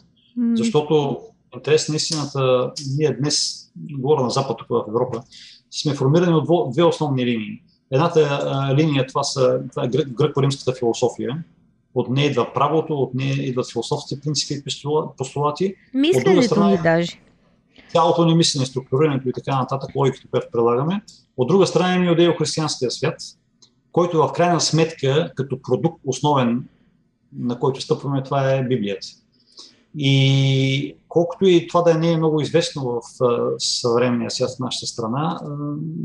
Защото 0.56 1.18
интерес 1.56 1.90
на 1.90 1.96
истината, 1.96 2.72
ние 2.98 3.14
днес, 3.14 3.68
говоря 3.92 4.24
на 4.24 4.30
Запад, 4.30 4.58
тук 4.58 4.68
в 4.70 4.86
Европа, 4.90 5.24
сме 5.72 5.94
формирани 5.94 6.34
от 6.34 6.72
две 6.74 6.84
основни 6.84 7.26
линии. 7.26 7.62
Едната 7.92 8.74
линия 8.78 9.08
това, 9.08 9.24
са, 9.24 9.62
това 9.72 9.84
е 9.84 9.88
гръко-римската 9.90 10.80
философия. 10.80 11.44
От 11.96 12.10
нея 12.10 12.30
идва 12.30 12.54
правото, 12.54 12.94
от 12.94 13.14
нея 13.14 13.36
идват 13.36 13.72
философските 13.72 14.22
принципи 14.22 14.54
и 14.54 14.64
постулати. 15.18 15.76
Мисленето 15.94 16.64
ни 16.64 16.78
даже. 16.84 17.22
Цялото 17.92 18.26
ни 18.26 18.36
мислене, 18.36 18.66
структурирането 18.66 19.30
и 19.30 19.34
така 19.34 19.60
нататък, 19.60 19.96
логиката, 19.96 20.28
която 20.32 20.48
прилагаме. 20.52 21.02
От 21.38 21.48
друга 21.48 21.68
страна 21.68 21.96
е 21.96 22.08
иудео-християнския 22.08 22.90
свят, 22.90 23.16
който 23.92 24.18
в 24.18 24.34
крайна 24.34 24.62
сметка, 24.62 25.32
като 25.36 25.62
продукт 25.62 26.02
основен, 26.06 26.68
на 27.38 27.60
който 27.60 27.82
стъпваме, 27.82 28.24
това 28.24 28.52
е 28.54 28.64
Библията. 28.64 29.08
И 29.98 30.96
колкото 31.08 31.46
и 31.46 31.68
това 31.68 31.82
да 31.82 31.98
не 31.98 32.12
е 32.12 32.18
много 32.18 32.42
известно 32.42 32.84
в 32.84 33.02
съвременния 33.60 34.32
свят 34.32 34.50
в 34.50 34.60
нашата 34.60 34.86
страна, 34.86 35.40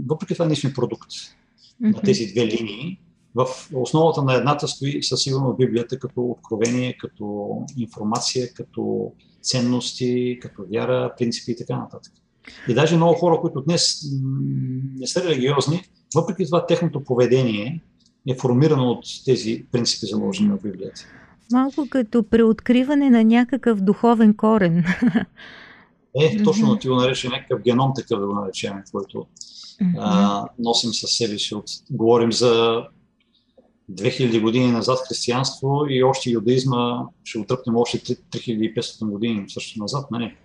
въпреки 0.08 0.34
това 0.34 0.46
ние 0.46 0.56
сме 0.56 0.72
продукт 0.72 1.10
mm-hmm. 1.10 1.94
на 1.94 2.00
тези 2.00 2.26
две 2.26 2.46
линии. 2.46 3.00
В 3.34 3.46
основата 3.74 4.22
на 4.22 4.34
едната 4.34 4.68
стои 4.68 5.02
със 5.02 5.22
сигурно 5.22 5.56
Библията 5.58 5.98
като 5.98 6.22
откровение, 6.22 6.96
като 7.00 7.56
информация, 7.76 8.52
като 8.54 9.12
ценности, 9.42 10.38
като 10.42 10.64
вяра, 10.72 11.12
принципи 11.18 11.52
и 11.52 11.56
така 11.56 11.76
нататък. 11.76 12.12
И 12.68 12.74
даже 12.74 12.96
много 12.96 13.14
хора, 13.14 13.40
които 13.40 13.60
днес 13.60 14.02
не 14.98 15.06
са 15.06 15.24
религиозни, 15.24 15.82
въпреки 16.14 16.44
това 16.44 16.66
техното 16.66 17.04
поведение 17.04 17.80
е 18.28 18.36
формирано 18.40 18.90
от 18.90 19.04
тези 19.24 19.64
принципи, 19.72 20.06
заложени 20.06 20.48
в 20.48 20.62
Библията. 20.62 21.06
Малко 21.52 21.86
като 21.90 22.22
преоткриване 22.22 23.10
на 23.10 23.24
някакъв 23.24 23.80
духовен 23.80 24.34
корен. 24.34 24.84
Е, 26.20 26.42
точно 26.42 26.78
ти 26.78 26.88
го 26.88 26.94
нарече 26.94 27.28
някакъв 27.28 27.62
геном, 27.62 27.92
такъв 27.96 28.20
да 28.20 28.26
го 28.26 28.34
наречем, 28.34 28.72
който 28.92 29.26
а, 29.98 30.44
носим 30.58 30.92
със 30.92 31.10
себе 31.10 31.38
си. 31.38 31.54
От, 31.54 31.64
говорим 31.90 32.32
за 32.32 32.82
2000 33.92 34.40
години 34.42 34.72
назад 34.72 34.98
християнство 35.08 35.86
и 35.88 36.02
още 36.02 36.30
юдаизма 36.30 37.06
ще 37.24 37.38
го 37.38 37.44
тръпнем 37.44 37.76
още 37.76 37.98
3500 37.98 39.10
години 39.10 39.44
също 39.48 39.80
назад. 39.80 40.10
Нали? 40.10 40.36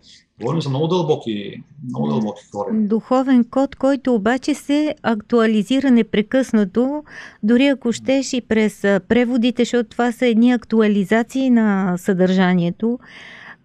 Говорим 0.41 0.61
за 0.61 0.69
много 0.69 0.87
дълбоки, 0.87 1.63
много 1.89 2.07
дълбоки 2.07 2.41
корени. 2.51 2.87
Духовен 2.87 3.43
код, 3.43 3.75
който 3.75 4.15
обаче 4.15 4.53
се 4.53 4.95
актуализира 5.03 5.91
непрекъснато, 5.91 7.03
дори 7.43 7.67
ако 7.67 7.91
щеш 7.91 8.33
и 8.33 8.41
през 8.41 8.81
преводите, 8.81 9.61
защото 9.61 9.89
това 9.89 10.11
са 10.11 10.27
едни 10.27 10.51
актуализации 10.51 11.49
на 11.49 11.97
съдържанието, 11.97 12.99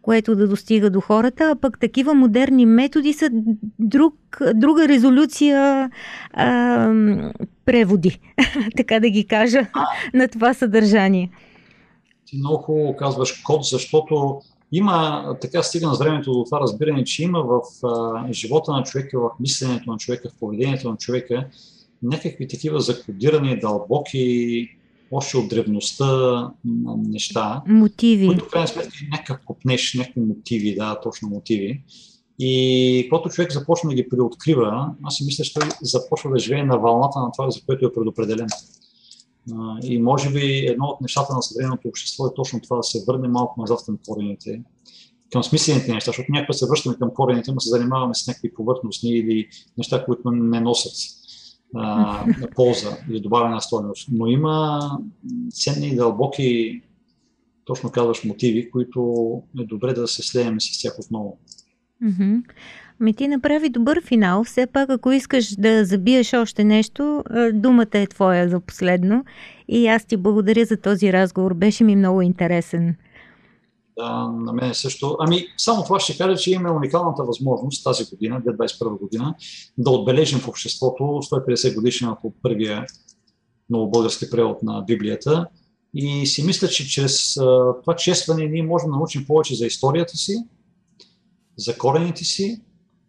което 0.03 0.37
да 0.37 0.49
достига 0.49 0.91
до 0.91 1.01
хората, 1.01 1.51
а 1.51 1.57
пък 1.57 1.79
такива 1.79 2.15
модерни 2.15 2.67
методи 2.67 3.13
са 3.13 3.31
друг, 3.79 4.15
друга 4.55 4.89
резолюция 4.89 5.91
а, 6.33 6.89
преводи, 7.65 8.21
така 8.77 9.01
да 9.01 9.11
ги 9.11 9.27
кажа, 9.27 9.67
на 10.15 10.29
това 10.29 10.55
съдържание. 10.55 11.31
Ти 12.27 12.37
много 12.37 12.63
хубаво 12.63 12.97
казваш 12.97 13.33
код, 13.33 13.65
защото 13.65 14.41
има, 14.73 15.27
така 15.41 15.63
стигна 15.63 15.95
с 15.95 15.99
времето 15.99 16.33
до 16.33 16.45
това 16.45 16.61
разбиране, 16.61 17.05
че 17.05 17.23
има 17.23 17.43
в 17.43 17.87
а, 17.87 18.33
живота 18.33 18.73
на 18.73 18.83
човека, 18.83 19.21
в 19.21 19.31
мисленето 19.41 19.91
на 19.91 19.97
човека, 19.97 20.29
в 20.29 20.39
поведението 20.41 20.91
на 20.91 20.97
човека 20.97 21.47
някакви 22.03 22.49
такива 22.49 22.81
закодирани, 22.81 23.61
дълбоки, 23.61 24.69
още 25.11 25.37
от 25.37 25.49
древността 25.49 26.51
неща. 27.09 27.63
Мотиви. 27.67 28.27
Които 28.27 28.45
в 28.45 28.51
крайна 28.51 28.69
сметка 28.69 28.93
е 29.03 29.09
някакъв 29.11 29.39
копнеш, 29.47 29.95
някакви 29.95 30.21
мотиви, 30.21 30.75
да, 30.75 31.01
точно 31.01 31.29
мотиви. 31.29 31.83
И 32.39 33.07
когато 33.11 33.29
човек 33.29 33.53
започне 33.53 33.91
да 33.91 33.95
ги 33.95 34.09
преоткрива, 34.09 34.95
аз 35.03 35.17
си 35.17 35.25
мисля, 35.25 35.45
че 35.45 35.55
той 35.55 35.69
започва 35.83 36.31
да 36.31 36.39
живее 36.39 36.63
на 36.63 36.79
вълната 36.79 37.21
на 37.21 37.33
това, 37.33 37.51
за 37.51 37.61
което 37.67 37.87
е 37.87 37.93
предопределен. 37.93 38.47
И 39.83 39.99
може 39.99 40.31
би 40.31 40.67
едно 40.67 40.87
от 40.87 41.01
нещата 41.01 41.35
на 41.35 41.43
съвременното 41.43 41.89
общество 41.89 42.27
е 42.27 42.35
точно 42.37 42.61
това 42.61 42.77
да 42.77 42.83
се 42.83 43.05
върне 43.09 43.29
малко 43.29 43.61
назад 43.61 43.81
към 43.87 43.99
корените, 44.09 44.63
към 45.33 45.45
смислените 45.45 45.95
неща, 45.95 46.09
защото 46.09 46.33
някакво 46.33 46.53
се 46.53 46.67
връщаме 46.67 46.97
към 46.97 47.11
корените, 47.15 47.53
но 47.53 47.61
се 47.61 47.69
занимаваме 47.69 48.15
с 48.15 48.27
някакви 48.27 48.55
повърхностни 48.55 49.11
или 49.11 49.49
неща, 49.79 50.05
които 50.05 50.31
не 50.31 50.61
носят 50.61 50.93
а, 51.75 52.25
полза 52.55 52.97
или 53.11 53.21
добавена 53.21 53.61
стойност. 53.61 54.09
Но 54.13 54.27
има 54.27 54.81
ценни 55.51 55.89
и 55.89 55.97
дълбоки, 55.97 56.81
точно 57.65 57.91
казваш, 57.91 58.25
мотиви, 58.25 58.71
които 58.71 59.43
е 59.61 59.65
добре 59.65 59.93
да 59.93 60.09
се 60.09 60.23
слеем 60.23 60.61
с 60.61 60.83
тях 60.83 60.99
отново. 60.99 61.39
Mm-hmm. 62.03 62.43
Ами 63.03 63.15
ти 63.15 63.29
направи 63.29 63.69
добър 63.69 64.05
финал. 64.05 64.45
Все 64.45 64.67
пак, 64.67 64.91
ако 64.91 65.13
искаш 65.13 65.55
да 65.57 65.85
забиеш 65.85 66.33
още 66.33 66.65
нещо, 66.65 67.25
думата 67.53 67.87
е 67.93 68.07
твоя 68.07 68.49
за 68.49 68.61
последно. 68.61 69.25
И 69.69 69.87
аз 69.87 70.05
ти 70.05 70.17
благодаря 70.17 70.65
за 70.65 70.77
този 70.77 71.13
разговор. 71.13 71.55
Беше 71.55 71.85
ми 71.85 71.97
много 71.97 72.23
интересен. 72.23 72.97
Да, 73.99 74.27
на 74.27 74.53
мен 74.53 74.75
също. 74.75 75.17
Ами, 75.21 75.47
само 75.57 75.85
това 75.85 76.01
ще 76.01 76.19
кажа, 76.19 76.37
че 76.37 76.51
имаме 76.51 76.77
уникалната 76.77 77.25
възможност 77.25 77.85
тази 77.85 78.05
година, 78.11 78.43
2021 78.43 78.99
година, 78.99 79.35
да 79.79 79.91
отбележим 79.91 80.39
в 80.39 80.49
обществото 80.49 81.03
150 81.03 81.75
годишната 81.75 82.21
от 82.27 82.35
първия 82.43 82.87
новобългарски 83.71 84.31
превод 84.31 84.63
на 84.63 84.83
Библията. 84.87 85.47
И 85.95 86.27
си 86.27 86.45
мисля, 86.47 86.69
че 86.69 86.89
чрез 86.89 87.35
това 87.81 87.97
честване 87.97 88.47
ние 88.47 88.63
можем 88.63 88.91
да 88.91 88.97
научим 88.97 89.27
повече 89.27 89.55
за 89.55 89.67
историята 89.67 90.17
си, 90.17 90.37
за 91.57 91.79
корените 91.79 92.25
си 92.25 92.61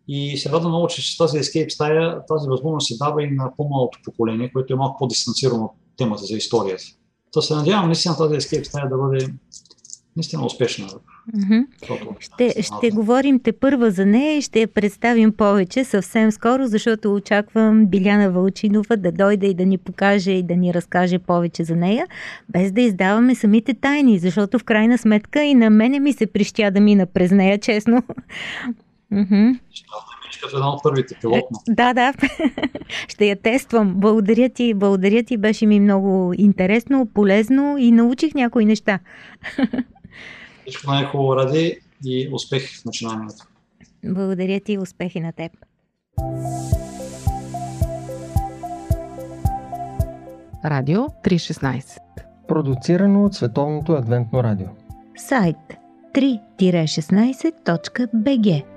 и 0.07 0.37
се 0.37 0.49
радвам 0.49 0.71
много, 0.71 0.87
че 0.87 1.13
с 1.13 1.17
тази 1.17 1.37
Escape 1.37 1.69
стая 1.69 2.25
тази 2.25 2.49
възможност 2.49 2.87
се 2.87 2.97
дава 2.97 3.23
и 3.23 3.31
на 3.31 3.51
по-малото 3.57 3.99
поколение, 4.05 4.51
което 4.53 4.73
е 4.73 4.75
малко 4.75 4.97
по-дистанцирано 4.99 5.63
от 5.63 5.71
темата 5.97 6.23
за 6.23 6.37
историята. 6.37 6.83
То 7.31 7.41
се 7.41 7.55
надявам 7.55 7.85
наистина 7.85 8.17
тази 8.17 8.35
Escape 8.35 8.63
стая 8.63 8.89
да 8.89 8.97
бъде 8.97 9.27
наистина 10.15 10.45
успешна. 10.45 10.87
Mm-hmm. 11.35 11.65
Ще, 12.19 12.61
ще 12.61 12.89
говорим 12.89 13.39
те 13.39 13.51
първа 13.51 13.91
за 13.91 14.05
нея 14.05 14.37
и 14.37 14.41
ще 14.41 14.61
я 14.61 14.67
представим 14.67 15.33
повече 15.33 15.83
съвсем 15.83 16.31
скоро, 16.31 16.67
защото 16.67 17.13
очаквам 17.13 17.85
Биляна 17.85 18.31
Вълчинова 18.31 18.97
да 18.97 19.11
дойде 19.11 19.47
и 19.47 19.53
да 19.53 19.65
ни 19.65 19.77
покаже 19.77 20.31
и 20.31 20.43
да 20.43 20.55
ни 20.55 20.73
разкаже 20.73 21.19
повече 21.19 21.63
за 21.63 21.75
нея, 21.75 22.07
без 22.49 22.71
да 22.71 22.81
издаваме 22.81 23.35
самите 23.35 23.73
тайни, 23.73 24.19
защото 24.19 24.59
в 24.59 24.63
крайна 24.63 24.97
сметка 24.97 25.43
и 25.43 25.55
на 25.55 25.69
мене 25.69 25.99
ми 25.99 26.13
се 26.13 26.25
прищя 26.25 26.71
да 26.71 26.79
мина 26.79 27.05
през 27.05 27.31
нея, 27.31 27.59
честно. 27.59 28.03
Mm-hmm. 29.13 29.59
Ще 29.71 29.85
една 30.53 30.73
от 30.73 30.83
първите 30.83 31.15
пилотно. 31.21 31.59
Да, 31.69 31.93
да. 31.93 32.13
Ще 33.07 33.25
я 33.25 33.35
тествам. 33.35 33.93
Благодаря 33.95 34.49
ти, 34.49 34.73
благодаря 34.73 35.23
ти. 35.23 35.37
Беше 35.37 35.65
ми 35.65 35.79
много 35.79 36.33
интересно, 36.37 37.07
полезно 37.13 37.77
и 37.77 37.91
научих 37.91 38.33
някои 38.33 38.65
неща. 38.65 38.99
Всичко 40.61 40.91
най-хубаво 40.91 41.35
ради 41.35 41.79
и 42.05 42.29
успех 42.33 42.81
в 42.81 42.85
начинанието. 42.85 43.45
Благодаря 44.05 44.59
ти 44.59 44.73
и 44.73 44.77
успехи 44.77 45.19
на 45.19 45.31
теб. 45.31 45.51
Радио 50.65 51.01
316 51.01 51.97
Продуцирано 52.47 53.25
от 53.25 53.33
Световното 53.33 53.93
адвентно 53.93 54.43
радио. 54.43 54.67
Сайт 55.17 55.57
3-16.bg 56.15 58.72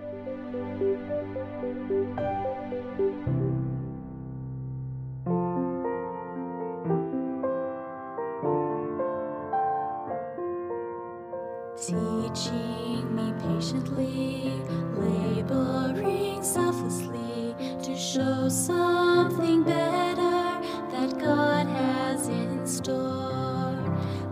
Teaching 12.36 13.16
me 13.16 13.32
patiently, 13.40 14.52
laboring 14.94 16.42
selflessly 16.42 17.54
to 17.82 17.96
show 17.96 18.50
something 18.50 19.62
better 19.62 20.60
that 20.92 21.18
God 21.18 21.66
has 21.66 22.28
in 22.28 22.66
store. 22.66 23.78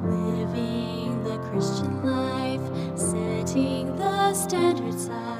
Living 0.02 1.24
the 1.24 1.38
Christian 1.48 2.04
life, 2.04 2.98
setting 2.98 3.96
the 3.96 4.34
standards 4.34 5.08
high. 5.08 5.33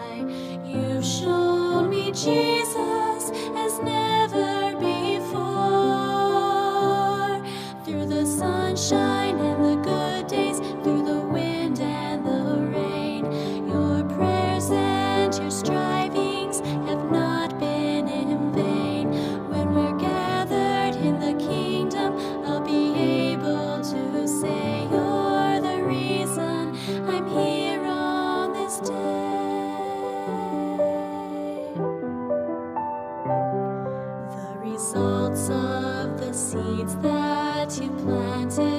Of 35.35 36.21
the 36.21 36.33
seeds 36.33 36.95
that 36.99 37.77
you 37.83 37.91
planted 37.91 38.74